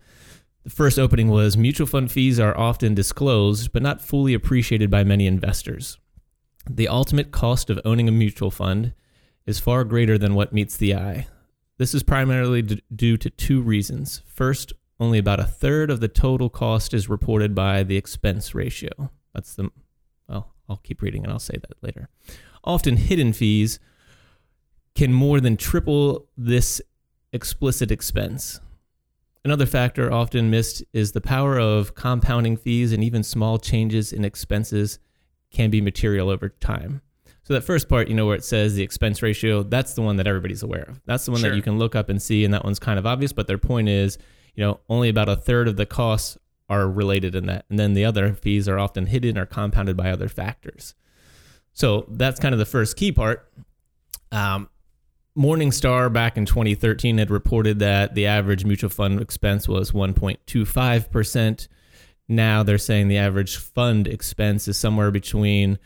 The 0.63 0.71
first 0.71 0.97
opening 0.97 1.29
was 1.29 1.55
mutual 1.55 1.85
fund 1.85 2.11
fees 2.11 2.39
are 2.39 2.57
often 2.57 2.95
disclosed, 2.95 3.71
but 3.71 3.83
not 3.83 4.01
fully 4.01 4.33
appreciated 4.33 4.89
by 4.89 5.03
many 5.03 5.27
investors. 5.27 5.99
The 6.67 6.87
ultimate 6.87 7.31
cost 7.31 7.69
of 7.69 7.79
owning 7.85 8.09
a 8.09 8.11
mutual 8.11 8.49
fund 8.49 8.93
is 9.45 9.59
far 9.59 9.83
greater 9.83 10.17
than 10.17 10.33
what 10.33 10.53
meets 10.53 10.75
the 10.75 10.95
eye. 10.95 11.27
This 11.77 11.93
is 11.93 12.03
primarily 12.03 12.61
d- 12.61 12.81
due 12.95 13.17
to 13.17 13.29
two 13.29 13.61
reasons. 13.61 14.21
First, 14.27 14.73
only 14.99 15.17
about 15.17 15.39
a 15.39 15.45
third 15.45 15.91
of 15.91 15.99
the 15.99 16.07
total 16.07 16.49
cost 16.49 16.93
is 16.93 17.09
reported 17.09 17.53
by 17.53 17.83
the 17.83 17.97
expense 17.97 18.55
ratio. 18.55 19.11
That's 19.33 19.55
the, 19.55 19.69
well, 20.29 20.53
I'll 20.69 20.77
keep 20.77 21.01
reading 21.01 21.23
and 21.23 21.33
I'll 21.33 21.39
say 21.39 21.57
that 21.57 21.83
later. 21.83 22.09
Often 22.63 22.97
hidden 22.97 23.33
fees 23.33 23.79
can 24.95 25.11
more 25.11 25.41
than 25.41 25.57
triple 25.57 26.27
this 26.37 26.81
explicit 27.33 27.91
expense. 27.91 28.61
Another 29.43 29.65
factor 29.65 30.11
often 30.11 30.49
missed 30.49 30.83
is 30.93 31.11
the 31.11 31.21
power 31.21 31.59
of 31.59 31.93
compounding 31.93 32.55
fees 32.57 32.93
and 32.93 33.03
even 33.03 33.21
small 33.21 33.59
changes 33.59 34.13
in 34.13 34.23
expenses 34.23 34.97
can 35.51 35.69
be 35.69 35.81
material 35.81 36.29
over 36.29 36.49
time. 36.49 37.01
So 37.45 37.53
that 37.53 37.61
first 37.61 37.87
part, 37.87 38.07
you 38.07 38.15
know, 38.15 38.25
where 38.25 38.35
it 38.35 38.43
says 38.43 38.73
the 38.73 38.81
expense 38.81 39.21
ratio, 39.21 39.61
that's 39.61 39.93
the 39.93 40.01
one 40.01 40.17
that 40.17 40.25
everybody's 40.25 40.63
aware 40.63 40.81
of. 40.81 40.99
That's 41.05 41.25
the 41.25 41.31
one 41.31 41.41
sure. 41.41 41.51
that 41.51 41.55
you 41.55 41.61
can 41.61 41.77
look 41.77 41.95
up 41.95 42.09
and 42.09 42.19
see, 42.19 42.43
and 42.43 42.51
that 42.55 42.63
one's 42.63 42.79
kind 42.79 42.97
of 42.97 43.05
obvious. 43.05 43.33
But 43.33 43.45
their 43.45 43.59
point 43.59 43.87
is, 43.87 44.17
you 44.55 44.65
know, 44.65 44.79
only 44.89 45.09
about 45.09 45.29
a 45.29 45.35
third 45.35 45.67
of 45.67 45.77
the 45.77 45.85
costs 45.85 46.39
are 46.69 46.89
related 46.89 47.35
in 47.35 47.45
that, 47.45 47.65
and 47.69 47.77
then 47.77 47.93
the 47.93 48.03
other 48.03 48.33
fees 48.33 48.67
are 48.67 48.79
often 48.79 49.05
hidden 49.05 49.37
or 49.37 49.45
compounded 49.45 49.95
by 49.95 50.09
other 50.09 50.27
factors. 50.27 50.95
So 51.71 52.07
that's 52.09 52.39
kind 52.39 52.53
of 52.53 52.59
the 52.59 52.65
first 52.65 52.97
key 52.97 53.11
part. 53.11 53.47
Um, 54.31 54.67
Morningstar 55.37 56.11
back 56.11 56.37
in 56.37 56.47
2013 56.47 57.19
had 57.19 57.29
reported 57.29 57.77
that 57.77 58.15
the 58.15 58.25
average 58.25 58.65
mutual 58.65 58.89
fund 58.89 59.21
expense 59.21 59.67
was 59.67 59.91
1.25 59.91 61.11
percent. 61.11 61.67
Now 62.27 62.63
they're 62.63 62.79
saying 62.79 63.07
the 63.07 63.17
average 63.17 63.57
fund 63.57 64.07
expense 64.07 64.67
is 64.67 64.77
somewhere 64.77 65.11
between 65.11 65.77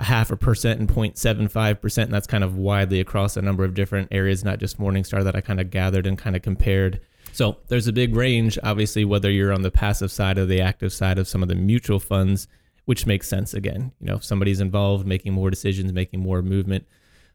a 0.00 0.04
half 0.04 0.30
a 0.30 0.36
percent 0.36 0.80
and 0.80 0.88
0.75%. 0.88 2.02
And 2.02 2.12
that's 2.12 2.26
kind 2.26 2.42
of 2.42 2.56
widely 2.56 3.00
across 3.00 3.36
a 3.36 3.42
number 3.42 3.64
of 3.64 3.74
different 3.74 4.08
areas, 4.10 4.42
not 4.42 4.58
just 4.58 4.80
Morningstar 4.80 5.22
that 5.22 5.36
I 5.36 5.40
kind 5.40 5.60
of 5.60 5.70
gathered 5.70 6.06
and 6.06 6.18
kind 6.18 6.34
of 6.34 6.42
compared. 6.42 7.00
So 7.32 7.58
there's 7.68 7.86
a 7.86 7.92
big 7.92 8.16
range, 8.16 8.58
obviously, 8.64 9.04
whether 9.04 9.30
you're 9.30 9.52
on 9.52 9.62
the 9.62 9.70
passive 9.70 10.10
side 10.10 10.38
or 10.38 10.46
the 10.46 10.60
active 10.60 10.92
side 10.92 11.18
of 11.18 11.28
some 11.28 11.42
of 11.42 11.48
the 11.48 11.54
mutual 11.54 12.00
funds, 12.00 12.48
which 12.86 13.06
makes 13.06 13.28
sense 13.28 13.54
again. 13.54 13.92
You 14.00 14.08
know, 14.08 14.16
if 14.16 14.24
somebody's 14.24 14.60
involved, 14.60 15.06
making 15.06 15.34
more 15.34 15.50
decisions, 15.50 15.92
making 15.92 16.20
more 16.20 16.42
movement, 16.42 16.86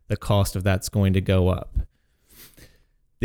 the 0.08 0.18
cost 0.18 0.56
of 0.56 0.64
that's 0.64 0.90
going 0.90 1.14
to 1.14 1.22
go 1.22 1.48
up. 1.48 1.78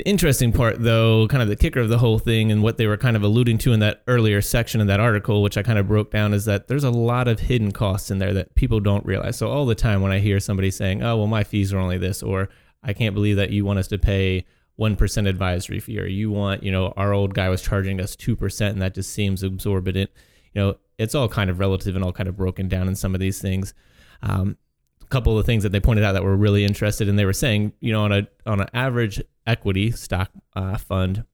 The 0.00 0.08
interesting 0.08 0.50
part, 0.50 0.76
though, 0.78 1.28
kind 1.28 1.42
of 1.42 1.50
the 1.50 1.56
kicker 1.56 1.78
of 1.78 1.90
the 1.90 1.98
whole 1.98 2.18
thing, 2.18 2.50
and 2.50 2.62
what 2.62 2.78
they 2.78 2.86
were 2.86 2.96
kind 2.96 3.16
of 3.16 3.22
alluding 3.22 3.58
to 3.58 3.74
in 3.74 3.80
that 3.80 4.02
earlier 4.08 4.40
section 4.40 4.80
of 4.80 4.86
that 4.86 4.98
article, 4.98 5.42
which 5.42 5.58
I 5.58 5.62
kind 5.62 5.78
of 5.78 5.88
broke 5.88 6.10
down, 6.10 6.32
is 6.32 6.46
that 6.46 6.68
there's 6.68 6.84
a 6.84 6.90
lot 6.90 7.28
of 7.28 7.38
hidden 7.38 7.70
costs 7.70 8.10
in 8.10 8.16
there 8.16 8.32
that 8.32 8.54
people 8.54 8.80
don't 8.80 9.04
realize. 9.04 9.36
So, 9.36 9.48
all 9.48 9.66
the 9.66 9.74
time 9.74 10.00
when 10.00 10.10
I 10.10 10.18
hear 10.18 10.40
somebody 10.40 10.70
saying, 10.70 11.02
oh, 11.02 11.18
well, 11.18 11.26
my 11.26 11.44
fees 11.44 11.74
are 11.74 11.78
only 11.78 11.98
this, 11.98 12.22
or 12.22 12.48
I 12.82 12.94
can't 12.94 13.14
believe 13.14 13.36
that 13.36 13.50
you 13.50 13.66
want 13.66 13.78
us 13.78 13.88
to 13.88 13.98
pay 13.98 14.46
1% 14.78 15.28
advisory 15.28 15.80
fee, 15.80 16.00
or 16.00 16.06
you 16.06 16.30
want, 16.30 16.62
you 16.62 16.72
know, 16.72 16.94
our 16.96 17.12
old 17.12 17.34
guy 17.34 17.50
was 17.50 17.60
charging 17.60 18.00
us 18.00 18.16
2%, 18.16 18.70
and 18.70 18.80
that 18.80 18.94
just 18.94 19.12
seems 19.12 19.42
exorbitant. 19.42 20.08
You 20.54 20.62
know, 20.62 20.76
it's 20.96 21.14
all 21.14 21.28
kind 21.28 21.50
of 21.50 21.58
relative 21.58 21.94
and 21.94 22.02
all 22.02 22.14
kind 22.14 22.30
of 22.30 22.38
broken 22.38 22.68
down 22.68 22.88
in 22.88 22.96
some 22.96 23.12
of 23.12 23.20
these 23.20 23.38
things. 23.38 23.74
Um, 24.22 24.56
a 25.02 25.06
couple 25.08 25.38
of 25.38 25.44
things 25.44 25.62
that 25.62 25.72
they 25.72 25.80
pointed 25.80 26.04
out 26.04 26.12
that 26.12 26.24
were 26.24 26.38
really 26.38 26.64
interested 26.64 27.06
in. 27.06 27.16
They 27.16 27.26
were 27.26 27.34
saying, 27.34 27.74
you 27.80 27.92
know, 27.92 28.04
on 28.04 28.12
a 28.12 28.28
on 28.46 28.62
an 28.62 28.68
average 28.72 29.20
equity 29.50 29.90
stock 29.90 30.30
uh, 30.54 30.76
fund, 30.76 31.24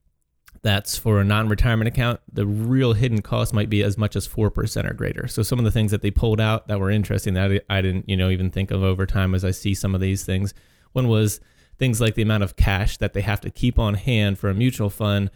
that's 0.63 0.97
for 0.97 1.21
a 1.21 1.23
non-retirement 1.23 1.87
account, 1.87 2.19
the 2.31 2.45
real 2.45 2.93
hidden 2.93 3.21
cost 3.21 3.53
might 3.53 3.69
be 3.69 3.83
as 3.83 3.97
much 3.97 4.15
as 4.15 4.25
four 4.25 4.49
percent 4.49 4.87
or 4.87 4.93
greater. 4.93 5.27
So 5.27 5.43
some 5.43 5.59
of 5.59 5.65
the 5.65 5.71
things 5.71 5.91
that 5.91 6.01
they 6.01 6.11
pulled 6.11 6.41
out 6.41 6.67
that 6.67 6.79
were 6.79 6.89
interesting 6.89 7.35
that 7.35 7.63
I 7.69 7.81
didn't, 7.81 8.09
you 8.09 8.17
know, 8.17 8.29
even 8.29 8.49
think 8.49 8.71
of 8.71 8.83
over 8.83 9.05
time 9.05 9.35
as 9.35 9.45
I 9.45 9.51
see 9.51 9.73
some 9.73 9.93
of 9.93 10.01
these 10.01 10.25
things. 10.25 10.53
One 10.93 11.07
was 11.07 11.39
things 11.77 12.01
like 12.01 12.15
the 12.15 12.21
amount 12.21 12.43
of 12.43 12.55
cash 12.55 12.97
that 12.97 13.13
they 13.13 13.21
have 13.21 13.41
to 13.41 13.49
keep 13.49 13.77
on 13.77 13.93
hand 13.93 14.39
for 14.39 14.49
a 14.49 14.53
mutual 14.53 14.89
fund 14.89 15.29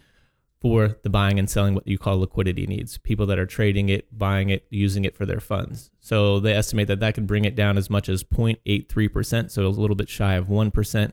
for 0.60 0.96
the 1.02 1.10
buying 1.10 1.38
and 1.38 1.50
selling 1.50 1.74
what 1.74 1.86
you 1.88 1.98
call 1.98 2.20
liquidity 2.20 2.66
needs 2.66 2.96
people 2.98 3.26
that 3.26 3.38
are 3.38 3.46
trading 3.46 3.88
it 3.88 4.06
buying 4.16 4.48
it 4.48 4.64
using 4.70 5.04
it 5.04 5.16
for 5.16 5.26
their 5.26 5.40
funds 5.40 5.90
so 5.98 6.38
they 6.38 6.52
estimate 6.52 6.86
that 6.86 7.00
that 7.00 7.14
could 7.14 7.26
bring 7.26 7.44
it 7.44 7.56
down 7.56 7.76
as 7.76 7.90
much 7.90 8.08
as 8.08 8.22
0.83% 8.22 9.50
so 9.50 9.66
a 9.66 9.68
little 9.68 9.96
bit 9.96 10.08
shy 10.08 10.34
of 10.34 10.46
1% 10.46 11.12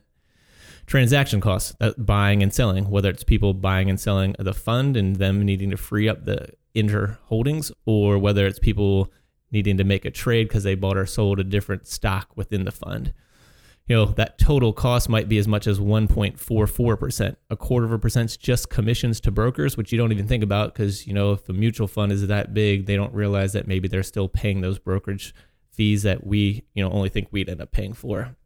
transaction 0.90 1.40
costs 1.40 1.72
that 1.78 2.04
buying 2.04 2.42
and 2.42 2.52
selling 2.52 2.90
whether 2.90 3.08
it's 3.08 3.22
people 3.22 3.54
buying 3.54 3.88
and 3.88 4.00
selling 4.00 4.34
the 4.40 4.52
fund 4.52 4.96
and 4.96 5.16
them 5.16 5.44
needing 5.44 5.70
to 5.70 5.76
free 5.76 6.08
up 6.08 6.24
the 6.24 6.48
inter 6.74 7.16
holdings 7.26 7.70
or 7.86 8.18
whether 8.18 8.44
it's 8.44 8.58
people 8.58 9.08
needing 9.52 9.76
to 9.76 9.84
make 9.84 10.04
a 10.04 10.10
trade 10.10 10.48
because 10.48 10.64
they 10.64 10.74
bought 10.74 10.96
or 10.96 11.06
sold 11.06 11.38
a 11.38 11.44
different 11.44 11.86
stock 11.86 12.28
within 12.36 12.64
the 12.64 12.72
fund 12.72 13.12
you 13.86 13.96
know, 13.96 14.04
that 14.04 14.38
total 14.38 14.72
cost 14.72 15.08
might 15.08 15.28
be 15.28 15.36
as 15.36 15.48
much 15.48 15.66
as 15.66 15.80
1.44%. 15.80 17.36
A 17.50 17.56
quarter 17.56 17.84
of 17.86 17.90
a 17.90 17.98
percent 17.98 18.30
is 18.30 18.36
just 18.36 18.70
commissions 18.70 19.18
to 19.22 19.32
brokers, 19.32 19.76
which 19.76 19.90
you 19.90 19.98
don't 19.98 20.12
even 20.12 20.28
think 20.28 20.44
about 20.44 20.72
because, 20.72 21.08
you 21.08 21.12
know, 21.12 21.32
if 21.32 21.48
a 21.48 21.52
mutual 21.52 21.88
fund 21.88 22.12
is 22.12 22.24
that 22.28 22.54
big, 22.54 22.86
they 22.86 22.94
don't 22.94 23.12
realize 23.12 23.52
that 23.52 23.66
maybe 23.66 23.88
they're 23.88 24.04
still 24.04 24.28
paying 24.28 24.60
those 24.60 24.78
brokerage 24.78 25.34
fees 25.72 26.04
that 26.04 26.24
we, 26.24 26.62
you 26.72 26.84
know, 26.84 26.90
only 26.92 27.08
think 27.08 27.26
we'd 27.32 27.48
end 27.48 27.60
up 27.60 27.72
paying 27.72 27.92
for. 27.92 28.36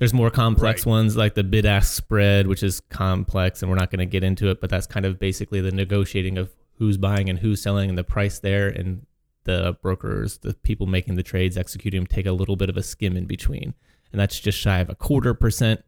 There's 0.00 0.14
more 0.14 0.30
complex 0.30 0.86
right. 0.86 0.90
ones 0.90 1.16
like 1.16 1.34
the 1.34 1.44
bid 1.44 1.66
ask 1.66 1.92
spread, 1.92 2.46
which 2.46 2.62
is 2.62 2.80
complex 2.80 3.62
and 3.62 3.70
we're 3.70 3.76
not 3.76 3.90
going 3.90 4.00
to 4.00 4.06
get 4.06 4.24
into 4.24 4.48
it, 4.48 4.60
but 4.60 4.70
that's 4.70 4.86
kind 4.86 5.04
of 5.04 5.18
basically 5.18 5.60
the 5.60 5.70
negotiating 5.70 6.38
of 6.38 6.50
who's 6.78 6.96
buying 6.96 7.28
and 7.28 7.38
who's 7.38 7.60
selling 7.60 7.90
and 7.90 7.98
the 7.98 8.02
price 8.02 8.38
there 8.38 8.66
and 8.66 9.06
the 9.44 9.76
brokers, 9.82 10.38
the 10.38 10.54
people 10.54 10.86
making 10.86 11.16
the 11.16 11.22
trades, 11.22 11.58
executing 11.58 12.00
them, 12.00 12.06
take 12.06 12.24
a 12.24 12.32
little 12.32 12.56
bit 12.56 12.70
of 12.70 12.78
a 12.78 12.82
skim 12.82 13.14
in 13.14 13.26
between 13.26 13.74
and 14.10 14.20
that's 14.20 14.40
just 14.40 14.58
shy 14.58 14.78
of 14.78 14.88
a 14.88 14.94
quarter 14.94 15.34
percent. 15.34 15.84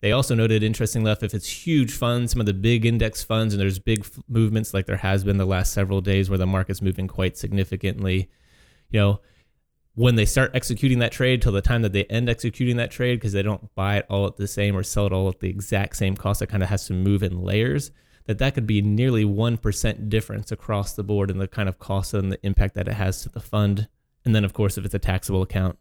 They 0.00 0.12
also 0.12 0.34
noted, 0.34 0.62
interesting 0.62 1.02
enough, 1.02 1.22
if 1.22 1.32
it's 1.32 1.48
huge 1.48 1.92
funds, 1.92 2.32
some 2.32 2.40
of 2.40 2.46
the 2.46 2.52
big 2.52 2.84
index 2.84 3.24
funds, 3.24 3.54
and 3.54 3.60
there's 3.60 3.78
big 3.78 4.00
f- 4.00 4.18
movements 4.28 4.74
like 4.74 4.84
there 4.84 4.98
has 4.98 5.24
been 5.24 5.38
the 5.38 5.46
last 5.46 5.72
several 5.72 6.02
days 6.02 6.28
where 6.28 6.38
the 6.38 6.46
market's 6.46 6.82
moving 6.82 7.08
quite 7.08 7.38
significantly, 7.38 8.28
you 8.90 9.00
know, 9.00 9.20
when 9.94 10.16
they 10.16 10.24
start 10.24 10.50
executing 10.54 10.98
that 10.98 11.12
trade 11.12 11.40
till 11.40 11.52
the 11.52 11.62
time 11.62 11.82
that 11.82 11.92
they 11.92 12.04
end 12.04 12.28
executing 12.28 12.76
that 12.76 12.90
trade 12.90 13.16
because 13.16 13.32
they 13.32 13.42
don't 13.42 13.74
buy 13.74 13.98
it 13.98 14.06
all 14.10 14.26
at 14.26 14.36
the 14.36 14.48
same 14.48 14.76
or 14.76 14.82
sell 14.82 15.06
it 15.06 15.12
all 15.12 15.28
at 15.28 15.40
the 15.40 15.48
exact 15.48 15.96
same 15.96 16.16
cost 16.16 16.42
it 16.42 16.48
kind 16.48 16.62
of 16.62 16.68
has 16.68 16.86
to 16.86 16.92
move 16.92 17.22
in 17.22 17.42
layers 17.42 17.90
that 18.26 18.38
that 18.38 18.54
could 18.54 18.66
be 18.66 18.80
nearly 18.80 19.24
1% 19.24 20.08
difference 20.08 20.50
across 20.50 20.94
the 20.94 21.04
board 21.04 21.30
in 21.30 21.36
the 21.38 21.46
kind 21.46 21.68
of 21.68 21.78
cost 21.78 22.14
and 22.14 22.32
the 22.32 22.46
impact 22.46 22.74
that 22.74 22.88
it 22.88 22.94
has 22.94 23.22
to 23.22 23.28
the 23.28 23.40
fund 23.40 23.88
and 24.24 24.34
then 24.34 24.44
of 24.44 24.52
course 24.52 24.76
if 24.76 24.84
it's 24.84 24.94
a 24.94 24.98
taxable 24.98 25.42
account 25.42 25.78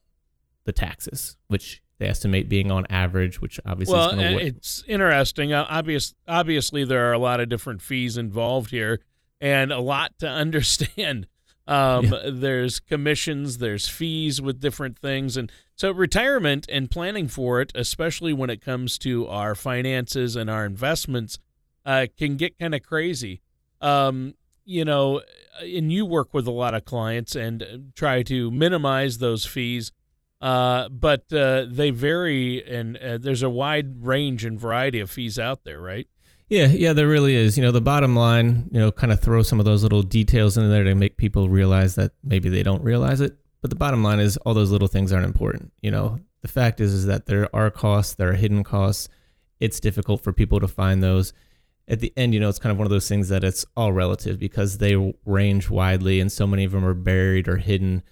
the 0.66 0.72
taxes, 0.72 1.38
which 1.48 1.82
they 2.00 2.08
estimate 2.08 2.50
being 2.50 2.72
on 2.72 2.86
average, 2.90 3.42
which 3.42 3.60
obviously 3.66 3.94
well, 3.94 4.20
it's 4.20 4.84
interesting. 4.88 5.54
Uh, 5.54 5.66
obvious, 5.70 6.14
obviously, 6.28 6.84
there 6.84 7.10
are 7.10 7.14
a 7.14 7.20
lot 7.20 7.40
of 7.40 7.50
different 7.50 7.82
fees 7.82 8.18
involved 8.18 8.72
here, 8.72 9.02
and 9.42 9.72
a 9.72 9.80
lot 9.80 10.18
to 10.20 10.28
understand. 10.30 11.28
Um, 11.68 12.06
yeah. 12.06 12.30
There's 12.32 12.80
commissions, 12.80 13.60
there's 13.60 13.88
fees 13.88 14.42
with 14.42 14.60
different 14.60 15.00
things, 15.00 15.38
and 15.38 15.52
so 15.76 15.92
retirement 15.92 16.66
and 16.70 16.92
planning 16.92 17.28
for 17.28 17.62
it, 17.62 17.72
especially 17.74 18.34
when 18.34 18.50
it 18.50 18.62
comes 18.62 18.98
to 19.00 19.28
our 19.28 19.56
finances 19.56 20.36
and 20.36 20.50
our 20.50 20.66
investments, 20.66 21.40
uh, 21.86 22.08
can 22.18 22.36
get 22.36 22.60
kind 22.60 22.76
of 22.76 22.84
crazy. 22.84 23.42
Um, 23.82 24.36
you 24.66 24.86
know, 24.86 25.22
and 25.62 25.92
you 25.92 26.06
work 26.06 26.34
with 26.34 26.48
a 26.48 26.52
lot 26.52 26.74
of 26.74 26.86
clients 26.86 27.36
and 27.36 27.92
try 27.96 28.24
to 28.24 28.52
minimize 28.52 29.18
those 29.18 29.46
fees 29.46 29.92
uh, 30.44 30.90
but 30.90 31.32
uh, 31.32 31.66
they 31.70 31.90
vary, 31.90 32.62
and 32.70 32.98
uh, 32.98 33.18
there's 33.18 33.44
a 33.44 33.50
wide 33.50 34.06
range 34.06 34.44
and 34.44 34.60
variety 34.60 35.00
of 35.00 35.10
fees 35.10 35.40
out 35.40 35.64
there, 35.64 35.80
right? 35.80 36.06
Yeah, 36.54 36.68
yeah, 36.68 36.94
there 36.94 37.08
really 37.08 37.34
is. 37.34 37.58
You 37.58 37.64
know, 37.64 37.72
the 37.72 37.82
bottom 37.82 38.16
line, 38.16 38.70
you 38.72 38.80
know, 38.80 38.92
kind 38.92 39.12
of 39.12 39.20
throw 39.20 39.42
some 39.42 39.58
of 39.60 39.66
those 39.66 39.82
little 39.82 40.04
details 40.04 40.56
in 40.56 40.70
there 40.70 40.84
to 40.84 40.94
make 40.94 41.18
people 41.18 41.50
realize 41.50 41.96
that 41.96 42.12
maybe 42.24 42.48
they 42.48 42.62
don't 42.62 42.84
realize 42.84 43.22
it. 43.22 43.36
But 43.62 43.72
the 43.72 43.76
bottom 43.76 44.04
line 44.04 44.20
is 44.20 44.38
all 44.38 44.54
those 44.54 44.70
little 44.70 44.88
things 44.88 45.12
aren't 45.12 45.26
important. 45.26 45.74
You 45.82 45.90
know, 45.90 46.20
the 46.44 46.48
fact 46.48 46.80
is 46.80 46.94
is 46.94 47.08
that 47.08 47.26
there 47.26 47.50
are 47.56 47.72
costs, 47.72 48.14
there 48.14 48.30
are 48.30 48.34
hidden 48.36 48.64
costs. 48.64 49.10
It's 49.60 49.80
difficult 49.80 50.22
for 50.22 50.32
people 50.32 50.60
to 50.60 50.68
find 50.68 51.02
those. 51.02 51.34
At 51.88 52.02
the 52.02 52.14
end, 52.16 52.36
you 52.36 52.40
know, 52.40 52.50
it's 52.50 52.60
kind 52.60 52.72
of 52.72 52.78
one 52.78 52.86
of 52.86 52.92
those 52.92 53.10
things 53.10 53.30
that 53.30 53.44
it's 53.44 53.66
all 53.76 53.92
relative 53.92 54.38
because 54.38 54.78
they 54.78 55.16
range 55.26 55.72
widely 55.72 56.20
and 56.20 56.32
so 56.32 56.46
many 56.46 56.66
of 56.66 56.72
them 56.72 56.86
are 56.86 56.94
buried 56.94 57.48
or 57.48 57.58
hidden 57.58 58.04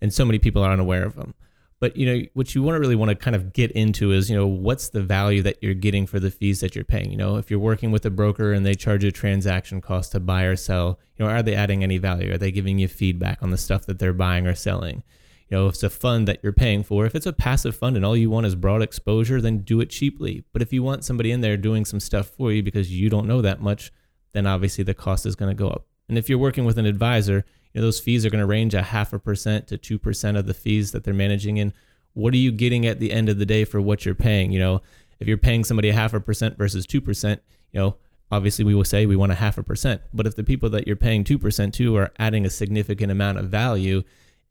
and 0.00 0.14
so 0.14 0.24
many 0.24 0.38
people 0.38 0.62
are 0.62 0.72
unaware 0.72 1.04
of 1.04 1.16
them. 1.16 1.34
But 1.80 1.96
you 1.96 2.06
know 2.06 2.26
what 2.34 2.54
you 2.54 2.62
want 2.62 2.74
to 2.74 2.80
really 2.80 2.96
want 2.96 3.10
to 3.10 3.14
kind 3.14 3.36
of 3.36 3.52
get 3.52 3.70
into 3.72 4.10
is 4.10 4.28
you 4.28 4.36
know 4.36 4.46
what's 4.46 4.88
the 4.88 5.02
value 5.02 5.42
that 5.42 5.58
you're 5.62 5.74
getting 5.74 6.06
for 6.06 6.18
the 6.18 6.30
fees 6.30 6.60
that 6.60 6.74
you're 6.74 6.84
paying. 6.84 7.10
You 7.10 7.16
know 7.16 7.36
if 7.36 7.50
you're 7.50 7.60
working 7.60 7.92
with 7.92 8.04
a 8.04 8.10
broker 8.10 8.52
and 8.52 8.66
they 8.66 8.74
charge 8.74 9.04
a 9.04 9.12
transaction 9.12 9.80
cost 9.80 10.12
to 10.12 10.20
buy 10.20 10.42
or 10.44 10.56
sell, 10.56 10.98
you 11.16 11.24
know 11.24 11.30
are 11.30 11.42
they 11.42 11.54
adding 11.54 11.84
any 11.84 11.98
value? 11.98 12.32
Are 12.32 12.38
they 12.38 12.50
giving 12.50 12.78
you 12.78 12.88
feedback 12.88 13.42
on 13.42 13.50
the 13.50 13.56
stuff 13.56 13.86
that 13.86 14.00
they're 14.00 14.12
buying 14.12 14.46
or 14.46 14.54
selling? 14.54 15.04
You 15.48 15.56
know 15.56 15.66
if 15.68 15.74
it's 15.74 15.82
a 15.84 15.90
fund 15.90 16.26
that 16.26 16.40
you're 16.42 16.52
paying 16.52 16.82
for, 16.82 17.06
if 17.06 17.14
it's 17.14 17.26
a 17.26 17.32
passive 17.32 17.76
fund 17.76 17.94
and 17.96 18.04
all 18.04 18.16
you 18.16 18.28
want 18.28 18.46
is 18.46 18.56
broad 18.56 18.82
exposure, 18.82 19.40
then 19.40 19.58
do 19.58 19.80
it 19.80 19.90
cheaply. 19.90 20.44
But 20.52 20.62
if 20.62 20.72
you 20.72 20.82
want 20.82 21.04
somebody 21.04 21.30
in 21.30 21.42
there 21.42 21.56
doing 21.56 21.84
some 21.84 22.00
stuff 22.00 22.26
for 22.26 22.50
you 22.52 22.62
because 22.62 22.90
you 22.90 23.08
don't 23.08 23.28
know 23.28 23.40
that 23.42 23.60
much, 23.60 23.92
then 24.32 24.46
obviously 24.46 24.82
the 24.82 24.94
cost 24.94 25.26
is 25.26 25.36
going 25.36 25.56
to 25.56 25.60
go 25.60 25.68
up. 25.68 25.86
And 26.08 26.16
if 26.16 26.28
you're 26.28 26.38
working 26.38 26.64
with 26.64 26.78
an 26.78 26.86
advisor, 26.86 27.44
you 27.72 27.80
know, 27.80 27.86
those 27.86 28.00
fees 28.00 28.24
are 28.24 28.30
going 28.30 28.40
to 28.40 28.46
range 28.46 28.74
a 28.74 28.82
half 28.82 29.12
a 29.12 29.18
percent 29.18 29.66
to 29.68 29.78
2% 29.78 30.38
of 30.38 30.46
the 30.46 30.54
fees 30.54 30.92
that 30.92 31.04
they're 31.04 31.14
managing 31.14 31.58
in. 31.58 31.72
What 32.14 32.34
are 32.34 32.38
you 32.38 32.50
getting 32.50 32.86
at 32.86 32.98
the 32.98 33.12
end 33.12 33.28
of 33.28 33.38
the 33.38 33.46
day 33.46 33.64
for 33.64 33.80
what 33.80 34.04
you're 34.04 34.14
paying? 34.14 34.50
You 34.50 34.58
know, 34.58 34.82
if 35.20 35.28
you're 35.28 35.36
paying 35.36 35.64
somebody 35.64 35.90
a 35.90 35.94
half 35.94 36.14
a 36.14 36.20
percent 36.20 36.56
versus 36.56 36.86
2%, 36.86 37.38
you 37.72 37.80
know, 37.80 37.96
obviously 38.30 38.64
we 38.64 38.74
will 38.74 38.84
say 38.84 39.06
we 39.06 39.16
want 39.16 39.32
a 39.32 39.36
half 39.36 39.58
a 39.58 39.62
percent. 39.62 40.02
But 40.12 40.26
if 40.26 40.36
the 40.36 40.44
people 40.44 40.70
that 40.70 40.86
you're 40.86 40.96
paying 40.96 41.24
2% 41.24 41.72
to 41.74 41.96
are 41.96 42.12
adding 42.18 42.44
a 42.44 42.50
significant 42.50 43.12
amount 43.12 43.38
of 43.38 43.48
value 43.48 44.02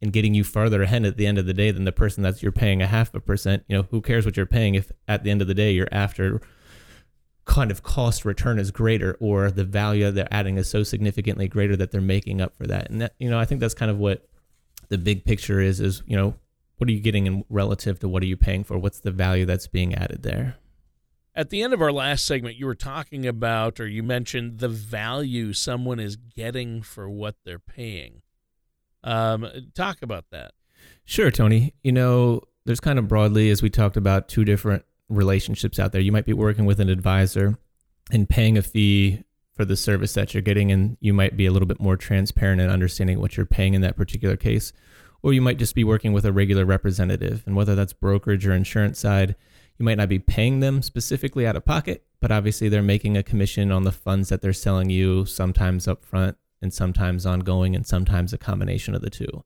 and 0.02 0.14
getting 0.14 0.34
you 0.34 0.44
farther 0.44 0.84
ahead 0.84 1.06
at 1.06 1.18
the 1.18 1.26
end 1.26 1.38
of 1.38 1.48
the 1.48 1.54
day 1.54 1.72
than 1.72 1.86
the 1.86 1.92
person 1.92 2.24
that 2.24 2.44
you're 2.44 2.52
paying 2.52 2.82
a 2.82 2.88
half 2.88 3.14
a 3.16 3.20
percent, 3.20 3.64
you 3.68 3.76
know, 3.76 3.88
who 3.90 4.02
cares 4.02 4.26
what 4.26 4.38
you're 4.38 4.46
paying 4.46 4.76
if 4.76 4.92
at 5.08 5.24
the 5.24 5.32
end 5.32 5.42
of 5.42 5.48
the 5.48 5.56
day 5.56 5.72
you're 5.72 5.90
after 5.92 6.42
kind 7.48 7.72
of 7.72 7.82
cost 7.82 8.26
return 8.26 8.60
is 8.60 8.72
greater 8.72 9.18
or 9.20 9.50
the 9.50 9.64
value 9.64 10.12
they're 10.12 10.28
adding 10.32 10.58
is 10.58 10.70
so 10.70 10.84
significantly 10.84 11.48
greater 11.48 11.76
that 11.78 11.92
they're 11.92 12.02
making 12.02 12.42
up 12.42 12.56
for 12.56 12.68
that. 12.68 12.90
And 12.92 13.02
that, 13.02 13.16
you 13.20 13.30
know, 13.30 13.40
I 13.40 13.46
think 13.46 13.62
that's 13.62 13.74
kind 13.74 13.90
of 13.90 13.98
what 13.98 14.28
the 14.90 14.98
big 14.98 15.26
picture 15.26 15.60
is 15.60 15.80
is, 15.80 16.04
you 16.06 16.16
know, 16.16 16.36
what 16.78 16.90
are 16.90 16.92
you 16.92 17.00
getting 17.00 17.26
in 17.26 17.44
relative 17.50 18.00
to 18.00 18.10
what 18.10 18.22
are 18.22 18.28
you 18.28 18.38
paying 18.38 18.64
for? 18.64 18.78
What's 18.78 19.00
the 19.00 19.12
value 19.12 19.46
that's 19.46 19.66
being 19.66 19.96
added 19.96 20.24
there? 20.24 20.58
At 21.34 21.50
the 21.50 21.64
end 21.64 21.74
of 21.74 21.82
our 21.82 21.92
last 21.92 22.26
segment, 22.26 22.58
you 22.58 22.66
were 22.66 22.76
talking 22.76 23.26
about, 23.26 23.80
or 23.80 23.88
you 23.88 24.04
mentioned 24.04 24.60
the 24.60 24.70
value 24.70 25.54
someone 25.54 26.00
is 26.00 26.16
getting 26.16 26.82
for 26.82 27.10
what 27.10 27.36
they're 27.46 27.60
paying. 27.60 28.22
Um, 29.04 29.48
talk 29.74 30.02
about 30.02 30.26
that. 30.32 30.52
Sure, 31.06 31.32
Tony. 31.32 31.74
You 31.82 31.94
know, 31.94 32.42
there's 32.66 32.80
kind 32.80 33.00
of 33.00 33.08
broadly, 33.08 33.50
as 33.50 33.62
we 33.62 33.70
talked 33.70 33.98
about, 33.98 34.28
two 34.28 34.44
different 34.44 34.84
relationships 35.10 35.80
out 35.80 35.92
there. 35.92 36.02
You 36.02 36.12
might 36.12 36.26
be 36.26 36.34
working 36.34 36.66
with 36.66 36.80
an 36.80 36.90
advisor 36.90 37.58
and 38.12 38.30
paying 38.30 38.58
a 38.58 38.62
fee 38.62 39.24
for 39.54 39.66
the 39.66 39.76
service 39.76 40.14
that 40.14 40.34
you're 40.34 40.42
getting, 40.42 40.72
and 40.72 40.98
you 41.00 41.14
might 41.14 41.36
be 41.36 41.46
a 41.46 41.52
little 41.52 41.68
bit 41.68 41.80
more 41.80 41.98
transparent 41.98 42.62
in 42.62 42.70
understanding 42.70 43.20
what 43.20 43.36
you're 43.36 43.46
paying 43.46 43.74
in 43.74 43.82
that 43.82 43.98
particular 43.98 44.38
case. 44.38 44.72
Or 45.24 45.34
you 45.34 45.42
might 45.42 45.58
just 45.58 45.74
be 45.74 45.84
working 45.84 46.14
with 46.14 46.26
a 46.26 46.32
regular 46.32 46.64
representative, 46.64 47.44
and 47.46 47.56
whether 47.56 47.74
that's 47.74 47.94
brokerage 47.94 48.46
or 48.46 48.54
insurance 48.54 49.00
side, 49.00 49.36
you 49.78 49.86
might 49.86 49.98
not 49.98 50.10
be 50.10 50.20
paying 50.20 50.60
them 50.60 50.82
specifically 50.82 51.46
out 51.48 51.56
of 51.56 51.66
pocket, 51.66 52.06
but 52.20 52.32
obviously 52.32 52.70
they're 52.70 52.84
making 52.84 53.18
a 53.18 53.24
commission 53.24 53.72
on 53.72 53.84
the 53.84 53.92
funds 53.92 54.30
that 54.30 54.42
they're 54.42 54.54
selling 54.54 54.90
you, 54.90 55.26
sometimes 55.26 55.88
upfront 55.88 56.36
and 56.62 56.74
sometimes 56.74 57.26
ongoing, 57.26 57.76
and 57.76 57.86
sometimes 57.86 58.34
a 58.34 58.38
combination 58.38 58.94
of 58.94 59.02
the 59.02 59.10
two. 59.10 59.44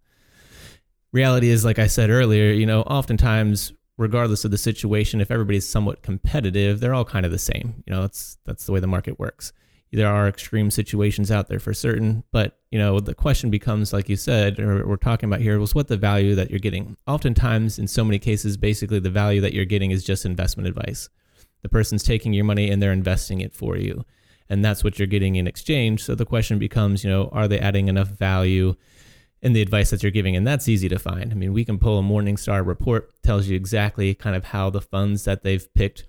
Reality 1.14 1.50
is, 1.50 1.66
like 1.66 1.80
I 1.80 1.88
said 1.88 2.10
earlier, 2.10 2.52
you 2.52 2.66
know, 2.66 2.82
oftentimes 2.82 3.74
regardless 4.02 4.44
of 4.44 4.52
the 4.52 4.58
situation, 4.58 5.22
if 5.22 5.30
everybody's 5.30 5.70
somewhat 5.70 6.02
competitive, 6.02 6.80
they're 6.80 6.94
all 6.94 7.06
kind 7.06 7.26
of 7.26 7.32
the 7.32 7.38
same. 7.38 7.84
You 7.86 7.94
know, 7.94 8.02
that's 8.02 8.38
that's 8.46 8.66
the 8.66 8.72
way 8.72 8.80
the 8.80 8.88
market 8.88 9.20
works. 9.20 9.54
There 9.94 10.08
are 10.08 10.28
extreme 10.28 10.72
situations 10.72 11.30
out 11.30 11.48
there 11.48 11.60
for 11.60 11.74
certain, 11.74 12.24
but 12.32 12.58
you 12.72 12.80
know, 12.80 13.00
the 13.02 13.14
question 13.14 13.50
becomes, 13.50 13.92
like 13.92 14.08
you 14.10 14.16
said, 14.16 14.60
or 14.60 14.88
we're 14.88 14.96
talking 14.96 15.30
about 15.30 15.42
here, 15.42 15.60
was 15.60 15.76
what 15.76 15.90
the 15.90 15.98
value 15.98 16.34
that 16.36 16.50
you're 16.50 16.60
getting. 16.60 16.96
Oftentimes, 17.08 17.78
in 17.78 17.88
so 17.88 18.04
many 18.04 18.18
cases, 18.18 18.56
basically 18.58 19.00
the 19.00 19.10
value 19.10 19.42
that 19.42 19.54
you're 19.54 19.66
getting 19.66 19.92
is 19.92 20.04
just 20.04 20.26
investment 20.26 20.68
advice. 20.68 21.10
The 21.62 21.70
person's 21.70 22.04
taking 22.04 22.34
your 22.34 22.46
money 22.46 22.72
and 22.72 22.82
they're 22.82 22.94
investing 22.94 23.42
it 23.42 23.54
for 23.54 23.78
you, 23.78 24.06
and 24.50 24.66
that's 24.66 24.84
what 24.84 24.98
you're 24.98 25.08
getting 25.08 25.36
in 25.36 25.46
exchange. 25.46 26.04
So 26.04 26.16
the 26.16 26.26
question 26.26 26.58
becomes, 26.58 27.04
you 27.04 27.10
know, 27.10 27.30
are 27.34 27.48
they 27.48 27.60
adding 27.60 27.88
enough 27.88 28.08
value? 28.08 28.76
In 29.42 29.54
the 29.54 29.62
advice 29.62 29.90
that 29.90 30.04
you're 30.04 30.12
giving 30.12 30.36
and 30.36 30.46
that's 30.46 30.68
easy 30.68 30.88
to 30.90 31.00
find. 31.00 31.32
I 31.32 31.36
mean 31.36 31.54
we 31.54 31.66
can 31.66 31.80
pull 31.80 32.00
a 32.00 32.04
morningstar 32.04 32.66
report 32.66 33.12
tells 33.24 33.48
you 33.48 33.56
exactly 33.56 34.14
kind 34.14 34.36
of 34.36 34.46
how 34.46 34.70
the 34.70 34.82
funds 34.82 35.24
that 35.26 35.44
they've 35.44 35.74
picked 35.74 36.06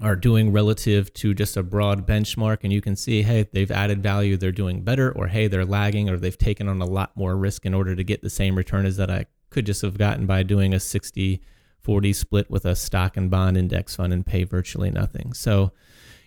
are 0.00 0.16
doing 0.16 0.52
relative 0.52 1.12
to 1.14 1.34
just 1.34 1.56
a 1.56 1.62
broad 1.62 2.06
benchmark 2.06 2.58
and 2.62 2.72
you 2.72 2.80
can 2.80 2.96
see 2.96 3.22
hey 3.22 3.46
they've 3.52 3.70
added 3.70 4.02
value 4.02 4.36
they're 4.36 4.50
doing 4.50 4.82
better 4.82 5.12
or 5.12 5.28
hey 5.28 5.48
they're 5.48 5.66
lagging 5.66 6.08
or 6.08 6.16
they've 6.16 6.38
taken 6.38 6.66
on 6.66 6.80
a 6.80 6.86
lot 6.86 7.14
more 7.16 7.36
risk 7.36 7.66
in 7.66 7.74
order 7.74 7.94
to 7.94 8.02
get 8.02 8.22
the 8.22 8.30
same 8.30 8.56
return 8.56 8.86
as 8.86 8.96
that 8.96 9.10
i 9.10 9.26
could 9.50 9.66
just 9.66 9.82
have 9.82 9.98
gotten 9.98 10.26
by 10.26 10.42
doing 10.42 10.72
a 10.72 10.80
60 10.80 11.42
40 11.82 12.12
split 12.12 12.50
with 12.50 12.64
a 12.64 12.76
stock 12.76 13.16
and 13.16 13.30
bond 13.30 13.56
index 13.56 13.96
fund 13.96 14.12
and 14.12 14.24
pay 14.24 14.44
virtually 14.44 14.90
nothing. 14.90 15.32
So 15.32 15.72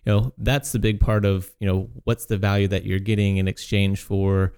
you 0.05 0.13
know 0.13 0.33
that's 0.37 0.71
the 0.71 0.79
big 0.79 0.99
part 0.99 1.25
of 1.25 1.51
you 1.59 1.67
know 1.67 1.89
what's 2.03 2.25
the 2.25 2.37
value 2.37 2.67
that 2.67 2.85
you're 2.85 2.99
getting 2.99 3.37
in 3.37 3.47
exchange 3.47 4.01
for 4.01 4.53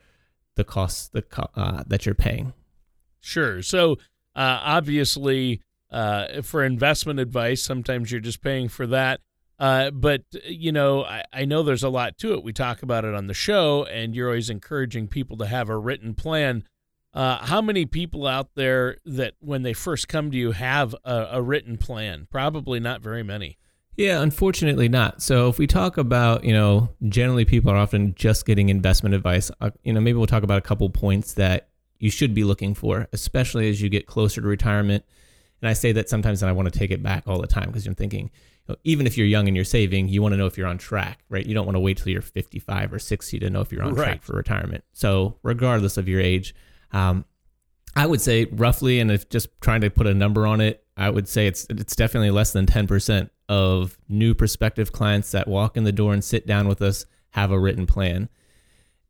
the 0.57 0.65
costs 0.65 1.07
the 1.07 1.23
uh, 1.55 1.83
that 1.87 2.05
you're 2.05 2.15
paying. 2.15 2.53
Sure. 3.21 3.61
So 3.61 3.93
uh, 4.35 4.59
obviously, 4.63 5.61
uh, 5.89 6.41
for 6.41 6.63
investment 6.63 7.19
advice, 7.19 7.63
sometimes 7.63 8.11
you're 8.11 8.21
just 8.21 8.41
paying 8.41 8.67
for 8.67 8.85
that. 8.87 9.21
Uh, 9.59 9.89
but 9.89 10.21
you 10.43 10.71
know, 10.71 11.03
I, 11.03 11.23
I, 11.33 11.45
know 11.45 11.63
there's 11.63 11.83
a 11.83 11.89
lot 11.89 12.19
to 12.19 12.33
it. 12.33 12.43
We 12.43 12.53
talk 12.53 12.83
about 12.83 13.05
it 13.05 13.15
on 13.15 13.25
the 13.25 13.33
show, 13.33 13.85
and 13.85 14.13
you're 14.13 14.27
always 14.27 14.51
encouraging 14.51 15.07
people 15.07 15.35
to 15.37 15.47
have 15.47 15.67
a 15.69 15.77
written 15.77 16.13
plan. 16.13 16.63
Uh, 17.11 17.43
how 17.43 17.59
many 17.61 17.85
people 17.87 18.27
out 18.27 18.49
there 18.53 18.97
that, 19.03 19.33
when 19.39 19.63
they 19.63 19.73
first 19.73 20.07
come 20.07 20.29
to 20.29 20.37
you, 20.37 20.51
have 20.51 20.93
a, 21.03 21.29
a 21.31 21.41
written 21.41 21.77
plan? 21.77 22.27
Probably 22.29 22.79
not 22.79 23.01
very 23.01 23.23
many. 23.23 23.57
Yeah, 23.97 24.21
unfortunately 24.21 24.87
not. 24.87 25.23
So 25.23 25.49
if 25.49 25.57
we 25.57 25.65
talk 25.65 25.97
about, 25.97 26.43
you 26.43 26.53
know, 26.53 26.89
generally 27.09 27.45
people 27.45 27.71
are 27.71 27.77
often 27.77 28.13
just 28.13 28.45
getting 28.45 28.69
investment 28.69 29.15
advice. 29.15 29.49
Uh, 29.59 29.71
you 29.83 29.91
know, 29.91 29.99
maybe 29.99 30.17
we'll 30.17 30.27
talk 30.27 30.43
about 30.43 30.59
a 30.59 30.61
couple 30.61 30.87
points 30.91 31.33
that 31.33 31.69
you 31.97 32.11
should 32.11 32.35
be 32.35 32.43
looking 32.43 32.75
for, 32.75 33.07
especially 33.11 33.69
as 33.69 33.81
you 33.81 33.89
get 33.89 34.05
closer 34.05 34.39
to 34.39 34.47
retirement. 34.47 35.03
And 35.61 35.69
I 35.69 35.73
say 35.73 35.91
that 35.93 36.09
sometimes 36.09 36.43
and 36.43 36.49
I 36.49 36.51
want 36.51 36.71
to 36.71 36.77
take 36.77 36.91
it 36.91 37.01
back 37.01 37.23
all 37.25 37.41
the 37.41 37.47
time 37.47 37.65
because 37.65 37.87
you're 37.87 37.95
thinking, 37.95 38.29
you 38.67 38.73
know, 38.73 38.75
even 38.83 39.07
if 39.07 39.17
you're 39.17 39.25
young 39.25 39.47
and 39.47 39.55
you're 39.55 39.65
saving, 39.65 40.09
you 40.09 40.21
want 40.21 40.33
to 40.33 40.37
know 40.37 40.45
if 40.45 40.59
you're 40.59 40.67
on 40.67 40.77
track, 40.77 41.23
right? 41.29 41.43
You 41.43 41.55
don't 41.55 41.65
want 41.65 41.75
to 41.75 41.79
wait 41.79 41.97
till 41.97 42.09
you're 42.09 42.21
55 42.21 42.93
or 42.93 42.99
60 42.99 43.39
to 43.39 43.49
know 43.49 43.61
if 43.61 43.71
you're 43.71 43.81
on 43.83 43.95
right. 43.95 44.05
track 44.05 44.21
for 44.21 44.35
retirement. 44.35 44.83
So 44.93 45.39
regardless 45.41 45.97
of 45.97 46.07
your 46.07 46.21
age, 46.21 46.53
um, 46.91 47.25
I 47.95 48.05
would 48.05 48.21
say 48.21 48.45
roughly, 48.45 48.99
and 48.99 49.09
if 49.09 49.27
just 49.27 49.49
trying 49.59 49.81
to 49.81 49.89
put 49.89 50.05
a 50.05 50.13
number 50.13 50.45
on 50.45 50.61
it, 50.61 50.83
I 50.97 51.09
would 51.09 51.27
say 51.27 51.47
it's 51.47 51.65
it's 51.69 51.95
definitely 51.95 52.31
less 52.31 52.51
than 52.51 52.65
10% 52.65 53.29
of 53.47 53.97
new 54.09 54.33
prospective 54.33 54.91
clients 54.91 55.31
that 55.31 55.47
walk 55.47 55.77
in 55.77 55.83
the 55.83 55.91
door 55.91 56.13
and 56.13 56.23
sit 56.23 56.47
down 56.47 56.67
with 56.67 56.81
us 56.81 57.05
have 57.31 57.51
a 57.51 57.59
written 57.59 57.85
plan. 57.85 58.29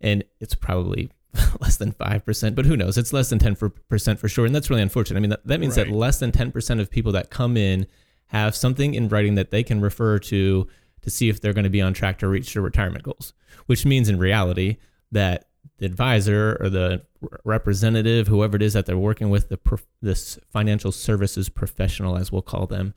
And 0.02 0.24
it's 0.40 0.54
probably 0.54 1.10
less 1.62 1.78
than 1.78 1.94
5%, 1.94 2.56
but 2.56 2.66
who 2.66 2.78
knows? 2.78 2.98
It's 2.98 3.14
less 3.14 3.30
than 3.30 3.40
10% 3.40 4.20
for 4.20 4.30
sure. 4.30 4.46
And 4.46 4.54
that's 4.54 4.70
really 4.70 4.82
unfortunate. 4.82 5.18
I 5.18 5.22
mean, 5.22 5.30
that, 5.32 5.48
that 5.48 5.60
means 5.60 5.78
right. 5.78 5.88
that 5.88 5.94
less 5.94 6.20
than 6.20 6.32
10% 6.32 6.80
of 6.80 6.92
people 6.92 7.14
that 7.14 7.30
come 7.30 7.58
in 7.58 7.88
have 8.28 8.56
something 8.56 8.94
in 8.94 9.08
writing 9.08 9.36
that 9.36 9.52
they 9.52 9.64
can 9.64 9.82
refer 9.82 10.20
to 10.20 10.68
to 11.02 11.10
see 11.10 11.30
if 11.30 11.40
they're 11.40 11.54
going 11.54 11.64
to 11.64 11.70
be 11.70 11.82
on 11.82 11.94
track 11.94 12.20
to 12.20 12.28
reach 12.28 12.54
their 12.54 12.62
retirement 12.62 13.04
goals, 13.04 13.34
which 13.68 13.86
means 13.86 14.10
in 14.10 14.20
reality 14.20 14.78
that 15.12 15.47
the 15.78 15.86
advisor 15.86 16.58
or 16.60 16.70
the 16.70 17.04
representative, 17.44 18.28
whoever 18.28 18.56
it 18.56 18.62
is 18.62 18.74
that 18.74 18.86
they're 18.86 18.98
working 18.98 19.30
with, 19.30 19.50
the 19.50 19.60
this 20.02 20.40
financial 20.52 20.92
services 20.92 21.50
professional, 21.50 22.18
as 22.18 22.32
we'll 22.32 22.42
call 22.42 22.66
them, 22.68 22.94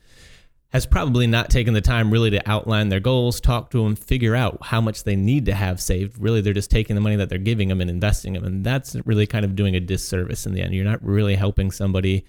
has 0.71 0.85
probably 0.85 1.27
not 1.27 1.49
taken 1.49 1.73
the 1.73 1.81
time 1.81 2.11
really 2.11 2.29
to 2.29 2.49
outline 2.49 2.89
their 2.89 2.99
goals, 2.99 3.41
talk 3.41 3.69
to 3.71 3.83
them, 3.83 3.95
figure 3.95 4.35
out 4.35 4.57
how 4.61 4.79
much 4.79 5.03
they 5.03 5.15
need 5.15 5.45
to 5.45 5.53
have 5.53 5.81
saved. 5.81 6.17
Really, 6.17 6.41
they're 6.41 6.53
just 6.53 6.71
taking 6.71 6.95
the 6.95 7.01
money 7.01 7.17
that 7.17 7.29
they're 7.29 7.37
giving 7.37 7.67
them 7.67 7.81
and 7.81 7.89
investing 7.89 8.33
them. 8.33 8.45
And 8.45 8.63
that's 8.63 8.95
really 9.05 9.27
kind 9.27 9.43
of 9.43 9.55
doing 9.55 9.75
a 9.75 9.79
disservice 9.79 10.45
in 10.45 10.53
the 10.53 10.61
end. 10.61 10.73
You're 10.73 10.85
not 10.85 11.03
really 11.03 11.35
helping 11.35 11.71
somebody. 11.71 12.25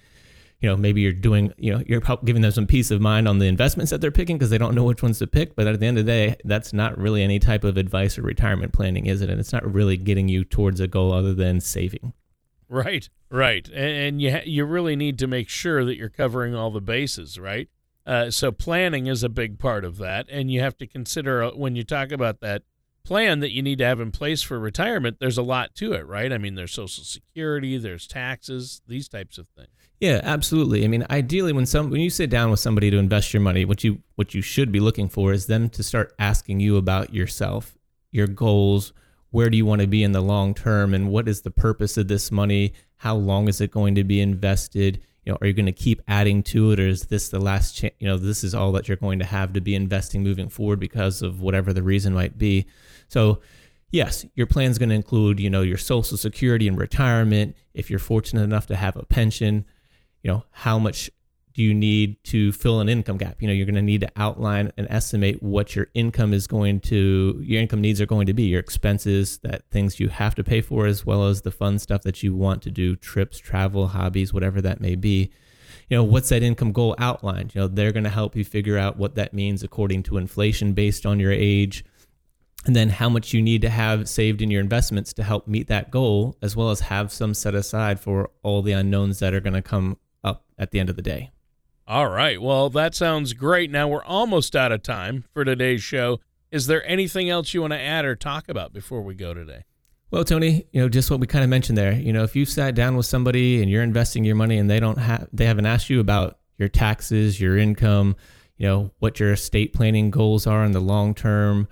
You 0.63 0.69
know, 0.69 0.77
maybe 0.77 1.01
you're 1.01 1.11
doing, 1.11 1.53
you 1.57 1.73
know, 1.73 1.83
you're 1.85 1.99
giving 2.23 2.41
them 2.41 2.51
some 2.51 2.65
peace 2.65 2.89
of 2.89 3.01
mind 3.01 3.27
on 3.27 3.37
the 3.39 3.47
investments 3.47 3.89
that 3.91 3.99
they're 3.99 4.11
picking 4.11 4.37
because 4.37 4.49
they 4.49 4.57
don't 4.57 4.73
know 4.73 4.85
which 4.85 5.03
ones 5.03 5.19
to 5.19 5.27
pick. 5.27 5.57
But 5.57 5.67
at 5.67 5.77
the 5.77 5.85
end 5.85 5.97
of 5.97 6.05
the 6.05 6.11
day, 6.11 6.37
that's 6.45 6.71
not 6.71 6.97
really 6.97 7.21
any 7.21 7.37
type 7.37 7.65
of 7.65 7.75
advice 7.75 8.17
or 8.17 8.21
retirement 8.21 8.71
planning, 8.71 9.05
is 9.05 9.21
it? 9.21 9.29
And 9.29 9.41
it's 9.41 9.51
not 9.51 9.69
really 9.69 9.97
getting 9.97 10.29
you 10.29 10.45
towards 10.45 10.79
a 10.79 10.87
goal 10.87 11.11
other 11.11 11.33
than 11.33 11.59
saving. 11.59 12.13
Right, 12.69 13.09
right. 13.29 13.67
And, 13.71 14.21
you, 14.21 14.39
you 14.45 14.63
really 14.63 14.95
need 14.95 15.19
to 15.19 15.27
make 15.27 15.49
sure 15.49 15.83
that 15.83 15.97
you're 15.97 16.07
covering 16.07 16.55
all 16.55 16.71
the 16.71 16.79
bases, 16.79 17.37
right? 17.37 17.67
Uh, 18.05 18.31
so 18.31 18.53
planning 18.53 19.07
is 19.07 19.21
a 19.21 19.29
big 19.29 19.59
part 19.59 19.83
of 19.83 19.97
that, 19.97 20.27
and 20.29 20.49
you 20.49 20.61
have 20.61 20.77
to 20.77 20.87
consider 20.87 21.43
uh, 21.43 21.51
when 21.51 21.75
you 21.75 21.83
talk 21.83 22.13
about 22.13 22.39
that 22.39 22.63
plan 23.03 23.41
that 23.41 23.51
you 23.51 23.61
need 23.61 23.79
to 23.79 23.85
have 23.85 23.99
in 23.99 24.11
place 24.11 24.41
for 24.41 24.57
retirement. 24.59 25.17
There's 25.19 25.37
a 25.37 25.43
lot 25.43 25.75
to 25.75 25.91
it, 25.91 26.07
right? 26.07 26.31
I 26.31 26.37
mean, 26.37 26.55
there's 26.55 26.71
Social 26.71 27.03
Security, 27.03 27.77
there's 27.77 28.07
taxes, 28.07 28.81
these 28.87 29.09
types 29.09 29.37
of 29.37 29.49
things. 29.49 29.82
Yeah, 30.03 30.19
absolutely. 30.21 30.83
I 30.83 30.89
mean, 30.89 31.05
ideally, 31.09 31.53
when 31.53 31.65
some 31.65 31.89
when 31.89 32.01
you 32.01 32.09
sit 32.09 32.29
down 32.29 32.51
with 32.51 32.59
somebody 32.59 32.91
to 32.91 32.97
invest 32.97 33.33
your 33.33 33.39
money, 33.39 33.63
what 33.63 33.85
you 33.85 33.99
what 34.15 34.33
you 34.33 34.41
should 34.41 34.69
be 34.69 34.81
looking 34.81 35.07
for 35.07 35.31
is 35.31 35.45
them 35.45 35.69
to 35.69 35.81
start 35.81 36.13
asking 36.19 36.59
you 36.59 36.75
about 36.75 37.13
yourself, 37.13 37.77
your 38.11 38.27
goals, 38.27 38.91
where 39.29 39.49
do 39.49 39.55
you 39.55 39.65
want 39.65 39.79
to 39.79 39.87
be 39.87 40.03
in 40.03 40.11
the 40.11 40.19
long 40.19 40.53
term, 40.53 40.93
and 40.93 41.09
what 41.09 41.29
is 41.29 41.43
the 41.43 41.51
purpose 41.51 41.95
of 41.95 42.09
this 42.09 42.33
money? 42.33 42.73
How 42.97 43.15
long 43.15 43.47
is 43.47 43.61
it 43.61 43.71
going 43.71 43.95
to 43.95 44.03
be 44.03 44.19
invested? 44.19 44.99
You 45.23 45.31
know, 45.31 45.37
are 45.39 45.47
you 45.47 45.53
going 45.53 45.67
to 45.67 45.71
keep 45.71 46.01
adding 46.05 46.43
to 46.43 46.71
it, 46.71 46.81
or 46.81 46.87
is 46.89 47.03
this 47.03 47.29
the 47.29 47.39
last 47.39 47.73
chance? 47.73 47.93
You 47.99 48.07
know, 48.07 48.17
this 48.17 48.43
is 48.43 48.53
all 48.53 48.73
that 48.73 48.89
you're 48.89 48.97
going 48.97 49.19
to 49.19 49.25
have 49.25 49.53
to 49.53 49.61
be 49.61 49.73
investing 49.73 50.21
moving 50.21 50.49
forward 50.49 50.81
because 50.81 51.21
of 51.21 51.39
whatever 51.39 51.71
the 51.71 51.81
reason 51.81 52.13
might 52.13 52.37
be. 52.37 52.65
So 53.07 53.39
yes, 53.89 54.25
your 54.35 54.47
plan 54.47 54.69
is 54.69 54.77
going 54.77 54.89
to 54.89 54.95
include, 54.95 55.39
you 55.39 55.49
know, 55.49 55.61
your 55.61 55.77
social 55.77 56.17
security 56.17 56.67
and 56.67 56.77
retirement. 56.77 57.55
If 57.73 57.89
you're 57.89 57.99
fortunate 57.99 58.43
enough 58.43 58.67
to 58.67 58.75
have 58.75 58.97
a 58.97 59.05
pension, 59.05 59.63
you 60.23 60.31
know, 60.31 60.43
how 60.51 60.79
much 60.79 61.11
do 61.53 61.61
you 61.61 61.73
need 61.73 62.23
to 62.23 62.51
fill 62.51 62.79
an 62.79 62.89
income 62.89 63.17
gap? 63.17 63.39
You 63.39 63.47
know, 63.47 63.53
you're 63.53 63.67
going 63.67 63.75
to 63.75 63.81
need 63.81 64.01
to 64.01 64.09
outline 64.15 64.71
and 64.75 64.87
estimate 64.89 65.43
what 65.43 65.75
your 65.75 65.87
income 65.93 66.33
is 66.33 66.47
going 66.47 66.79
to, 66.81 67.39
your 67.43 67.61
income 67.61 67.81
needs 67.81 68.01
are 68.01 68.07
going 68.07 68.25
to 68.25 68.33
be, 68.33 68.43
your 68.43 68.59
expenses, 68.59 69.37
that 69.39 69.69
things 69.69 69.99
you 69.99 70.09
have 70.09 70.33
to 70.35 70.43
pay 70.43 70.61
for, 70.61 70.87
as 70.87 71.05
well 71.05 71.27
as 71.27 71.43
the 71.43 71.51
fun 71.51 71.77
stuff 71.77 72.01
that 72.01 72.23
you 72.23 72.33
want 72.33 72.63
to 72.63 72.71
do, 72.71 72.95
trips, 72.95 73.37
travel, 73.37 73.89
hobbies, 73.89 74.33
whatever 74.33 74.61
that 74.61 74.81
may 74.81 74.95
be. 74.95 75.29
You 75.89 75.97
know, 75.97 76.03
what's 76.03 76.29
that 76.29 76.41
income 76.41 76.71
goal 76.71 76.95
outlined? 76.97 77.53
You 77.53 77.61
know, 77.61 77.67
they're 77.67 77.91
going 77.91 78.05
to 78.05 78.09
help 78.09 78.35
you 78.35 78.43
figure 78.43 78.79
out 78.79 78.97
what 78.97 79.13
that 79.15 79.33
means 79.33 79.61
according 79.61 80.03
to 80.03 80.17
inflation 80.17 80.73
based 80.73 81.05
on 81.05 81.19
your 81.19 81.31
age, 81.31 81.85
and 82.65 82.75
then 82.75 82.89
how 82.89 83.09
much 83.09 83.33
you 83.33 83.41
need 83.43 83.61
to 83.61 83.69
have 83.69 84.09
saved 84.09 84.41
in 84.41 84.49
your 84.49 84.61
investments 84.61 85.13
to 85.13 85.23
help 85.23 85.47
meet 85.47 85.67
that 85.67 85.91
goal, 85.91 86.35
as 86.41 86.55
well 86.55 86.71
as 86.71 86.79
have 86.79 87.11
some 87.11 87.35
set 87.35 87.53
aside 87.53 87.99
for 87.99 88.31
all 88.41 88.63
the 88.63 88.71
unknowns 88.71 89.19
that 89.19 89.35
are 89.35 89.41
going 89.41 89.53
to 89.53 89.61
come 89.61 89.97
up 90.23 90.45
at 90.57 90.71
the 90.71 90.79
end 90.79 90.89
of 90.89 90.95
the 90.95 91.01
day. 91.01 91.31
All 91.87 92.07
right. 92.07 92.41
Well, 92.41 92.69
that 92.69 92.95
sounds 92.95 93.33
great. 93.33 93.69
Now 93.69 93.87
we're 93.87 94.03
almost 94.03 94.55
out 94.55 94.71
of 94.71 94.83
time 94.83 95.25
for 95.33 95.43
today's 95.43 95.83
show. 95.83 96.19
Is 96.51 96.67
there 96.67 96.87
anything 96.87 97.29
else 97.29 97.53
you 97.53 97.61
want 97.61 97.73
to 97.73 97.79
add 97.79 98.05
or 98.05 98.15
talk 98.15 98.47
about 98.47 98.73
before 98.73 99.01
we 99.01 99.15
go 99.15 99.33
today? 99.33 99.65
Well, 100.11 100.23
Tony, 100.23 100.67
you 100.71 100.79
know, 100.79 100.87
just 100.87 101.09
what 101.09 101.19
we 101.19 101.25
kind 101.25 101.43
of 101.43 101.49
mentioned 101.49 101.77
there. 101.77 101.93
You 101.93 102.13
know, 102.13 102.23
if 102.23 102.35
you've 102.35 102.47
sat 102.47 102.75
down 102.75 102.95
with 102.95 103.07
somebody 103.07 103.61
and 103.61 103.71
you're 103.71 103.81
investing 103.81 104.23
your 104.23 104.35
money 104.35 104.59
and 104.59 104.69
they 104.69 104.79
don't 104.79 104.99
have 104.99 105.27
they 105.33 105.45
haven't 105.45 105.65
asked 105.65 105.89
you 105.89 105.99
about 105.99 106.37
your 106.57 106.69
taxes, 106.69 107.41
your 107.41 107.57
income, 107.57 108.15
you 108.55 108.67
know, 108.67 108.91
what 108.99 109.19
your 109.19 109.31
estate 109.31 109.73
planning 109.73 110.11
goals 110.11 110.45
are 110.45 110.63
in 110.63 110.71
the 110.71 110.79
long 110.79 111.15
term, 111.15 111.67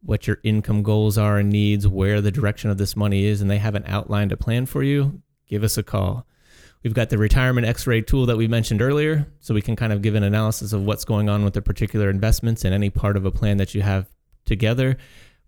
what 0.00 0.26
your 0.26 0.38
income 0.42 0.82
goals 0.82 1.18
are 1.18 1.36
and 1.36 1.50
needs, 1.50 1.86
where 1.86 2.22
the 2.22 2.32
direction 2.32 2.70
of 2.70 2.78
this 2.78 2.96
money 2.96 3.26
is, 3.26 3.42
and 3.42 3.50
they 3.50 3.58
haven't 3.58 3.86
outlined 3.86 4.32
a 4.32 4.36
plan 4.36 4.64
for 4.64 4.82
you, 4.82 5.20
give 5.46 5.62
us 5.62 5.76
a 5.76 5.82
call. 5.82 6.26
We've 6.86 6.94
got 6.94 7.10
the 7.10 7.18
retirement 7.18 7.66
x 7.66 7.84
ray 7.88 8.00
tool 8.00 8.26
that 8.26 8.36
we 8.36 8.46
mentioned 8.46 8.80
earlier, 8.80 9.26
so 9.40 9.52
we 9.54 9.60
can 9.60 9.74
kind 9.74 9.92
of 9.92 10.02
give 10.02 10.14
an 10.14 10.22
analysis 10.22 10.72
of 10.72 10.84
what's 10.84 11.04
going 11.04 11.28
on 11.28 11.42
with 11.42 11.54
the 11.54 11.60
particular 11.60 12.08
investments 12.08 12.64
and 12.64 12.72
any 12.72 12.90
part 12.90 13.16
of 13.16 13.24
a 13.24 13.32
plan 13.32 13.56
that 13.56 13.74
you 13.74 13.82
have 13.82 14.08
together. 14.44 14.96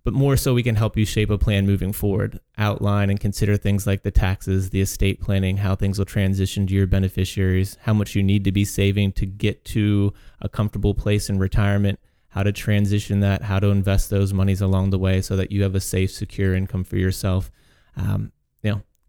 But 0.02 0.14
more 0.14 0.36
so, 0.36 0.52
we 0.52 0.64
can 0.64 0.74
help 0.74 0.96
you 0.96 1.04
shape 1.04 1.30
a 1.30 1.38
plan 1.38 1.64
moving 1.64 1.92
forward, 1.92 2.40
outline 2.56 3.08
and 3.08 3.20
consider 3.20 3.56
things 3.56 3.86
like 3.86 4.02
the 4.02 4.10
taxes, 4.10 4.70
the 4.70 4.80
estate 4.80 5.20
planning, 5.20 5.58
how 5.58 5.76
things 5.76 6.00
will 6.00 6.06
transition 6.06 6.66
to 6.66 6.74
your 6.74 6.88
beneficiaries, 6.88 7.78
how 7.82 7.94
much 7.94 8.16
you 8.16 8.22
need 8.24 8.42
to 8.42 8.50
be 8.50 8.64
saving 8.64 9.12
to 9.12 9.24
get 9.24 9.64
to 9.66 10.12
a 10.40 10.48
comfortable 10.48 10.92
place 10.92 11.30
in 11.30 11.38
retirement, 11.38 12.00
how 12.30 12.42
to 12.42 12.50
transition 12.50 13.20
that, 13.20 13.42
how 13.42 13.60
to 13.60 13.68
invest 13.68 14.10
those 14.10 14.34
monies 14.34 14.60
along 14.60 14.90
the 14.90 14.98
way 14.98 15.22
so 15.22 15.36
that 15.36 15.52
you 15.52 15.62
have 15.62 15.76
a 15.76 15.80
safe, 15.80 16.10
secure 16.10 16.56
income 16.56 16.82
for 16.82 16.96
yourself. 16.96 17.52
Um, 17.96 18.32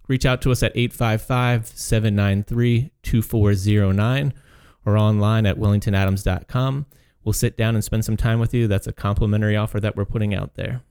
reach 0.10 0.26
out 0.26 0.42
to 0.42 0.52
us 0.52 0.62
at 0.62 0.76
855 0.76 1.68
793 1.68 2.92
2409 3.02 4.34
or 4.86 4.98
online 4.98 5.46
at 5.46 5.58
wellingtonadams.com. 5.58 6.86
We'll 7.24 7.34
sit 7.34 7.56
down 7.56 7.76
and 7.76 7.84
spend 7.84 8.04
some 8.04 8.18
time 8.18 8.40
with 8.40 8.54
you. 8.54 8.68
That's 8.68 8.88
a 8.88 8.92
complimentary 8.92 9.56
offer 9.56 9.80
that 9.80 9.96
we're 9.96 10.06
putting 10.06 10.34
out 10.34 10.56
there. 10.56 10.82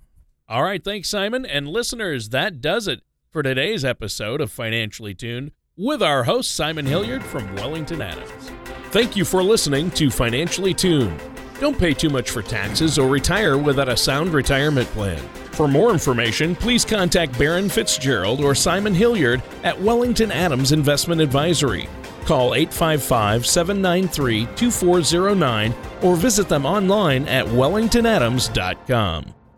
All 0.49 0.63
right. 0.63 0.83
Thanks, 0.83 1.09
Simon. 1.09 1.45
And 1.45 1.69
listeners, 1.69 2.31
that 2.31 2.61
does 2.61 2.89
it 2.89 3.03
for 3.31 3.43
today's 3.43 3.85
episode 3.85 4.41
of 4.41 4.51
Financially 4.51 5.15
Tuned 5.15 5.53
with 5.77 6.03
our 6.03 6.25
host, 6.25 6.55
Simon 6.55 6.87
Hilliard 6.87 7.23
from 7.23 7.55
Wellington 7.57 8.01
Adams. 8.01 8.51
Thank 8.91 9.17
you 9.17 9.25
for 9.25 9.43
listening 9.43 9.91
to 9.93 10.11
Financially 10.11 10.73
Tuned. 10.73 11.21
Don't 11.61 11.79
pay 11.79 11.93
too 11.93 12.09
much 12.09 12.31
for 12.31 12.41
taxes 12.41 12.99
or 12.99 13.09
retire 13.09 13.59
without 13.59 13.89
a 13.89 13.97
sound 13.97 14.33
retirement 14.33 14.89
plan. 14.89 15.21
For 15.59 15.67
more 15.67 15.91
information, 15.91 16.55
please 16.55 16.85
contact 16.85 17.37
Baron 17.37 17.69
Fitzgerald 17.69 18.41
or 18.41 18.55
Simon 18.55 18.95
Hilliard 18.95 19.43
at 19.65 19.77
Wellington 19.83 20.31
Adams 20.31 20.71
Investment 20.71 21.21
Advisory. 21.21 21.89
Call 22.27 22.55
855 22.55 23.45
793 23.45 24.47
2409 24.55 25.75
or 26.03 26.15
visit 26.15 26.49
them 26.49 26.65
online 26.65 27.27
at 27.27 27.45
wellingtonadams.com. 27.45 29.35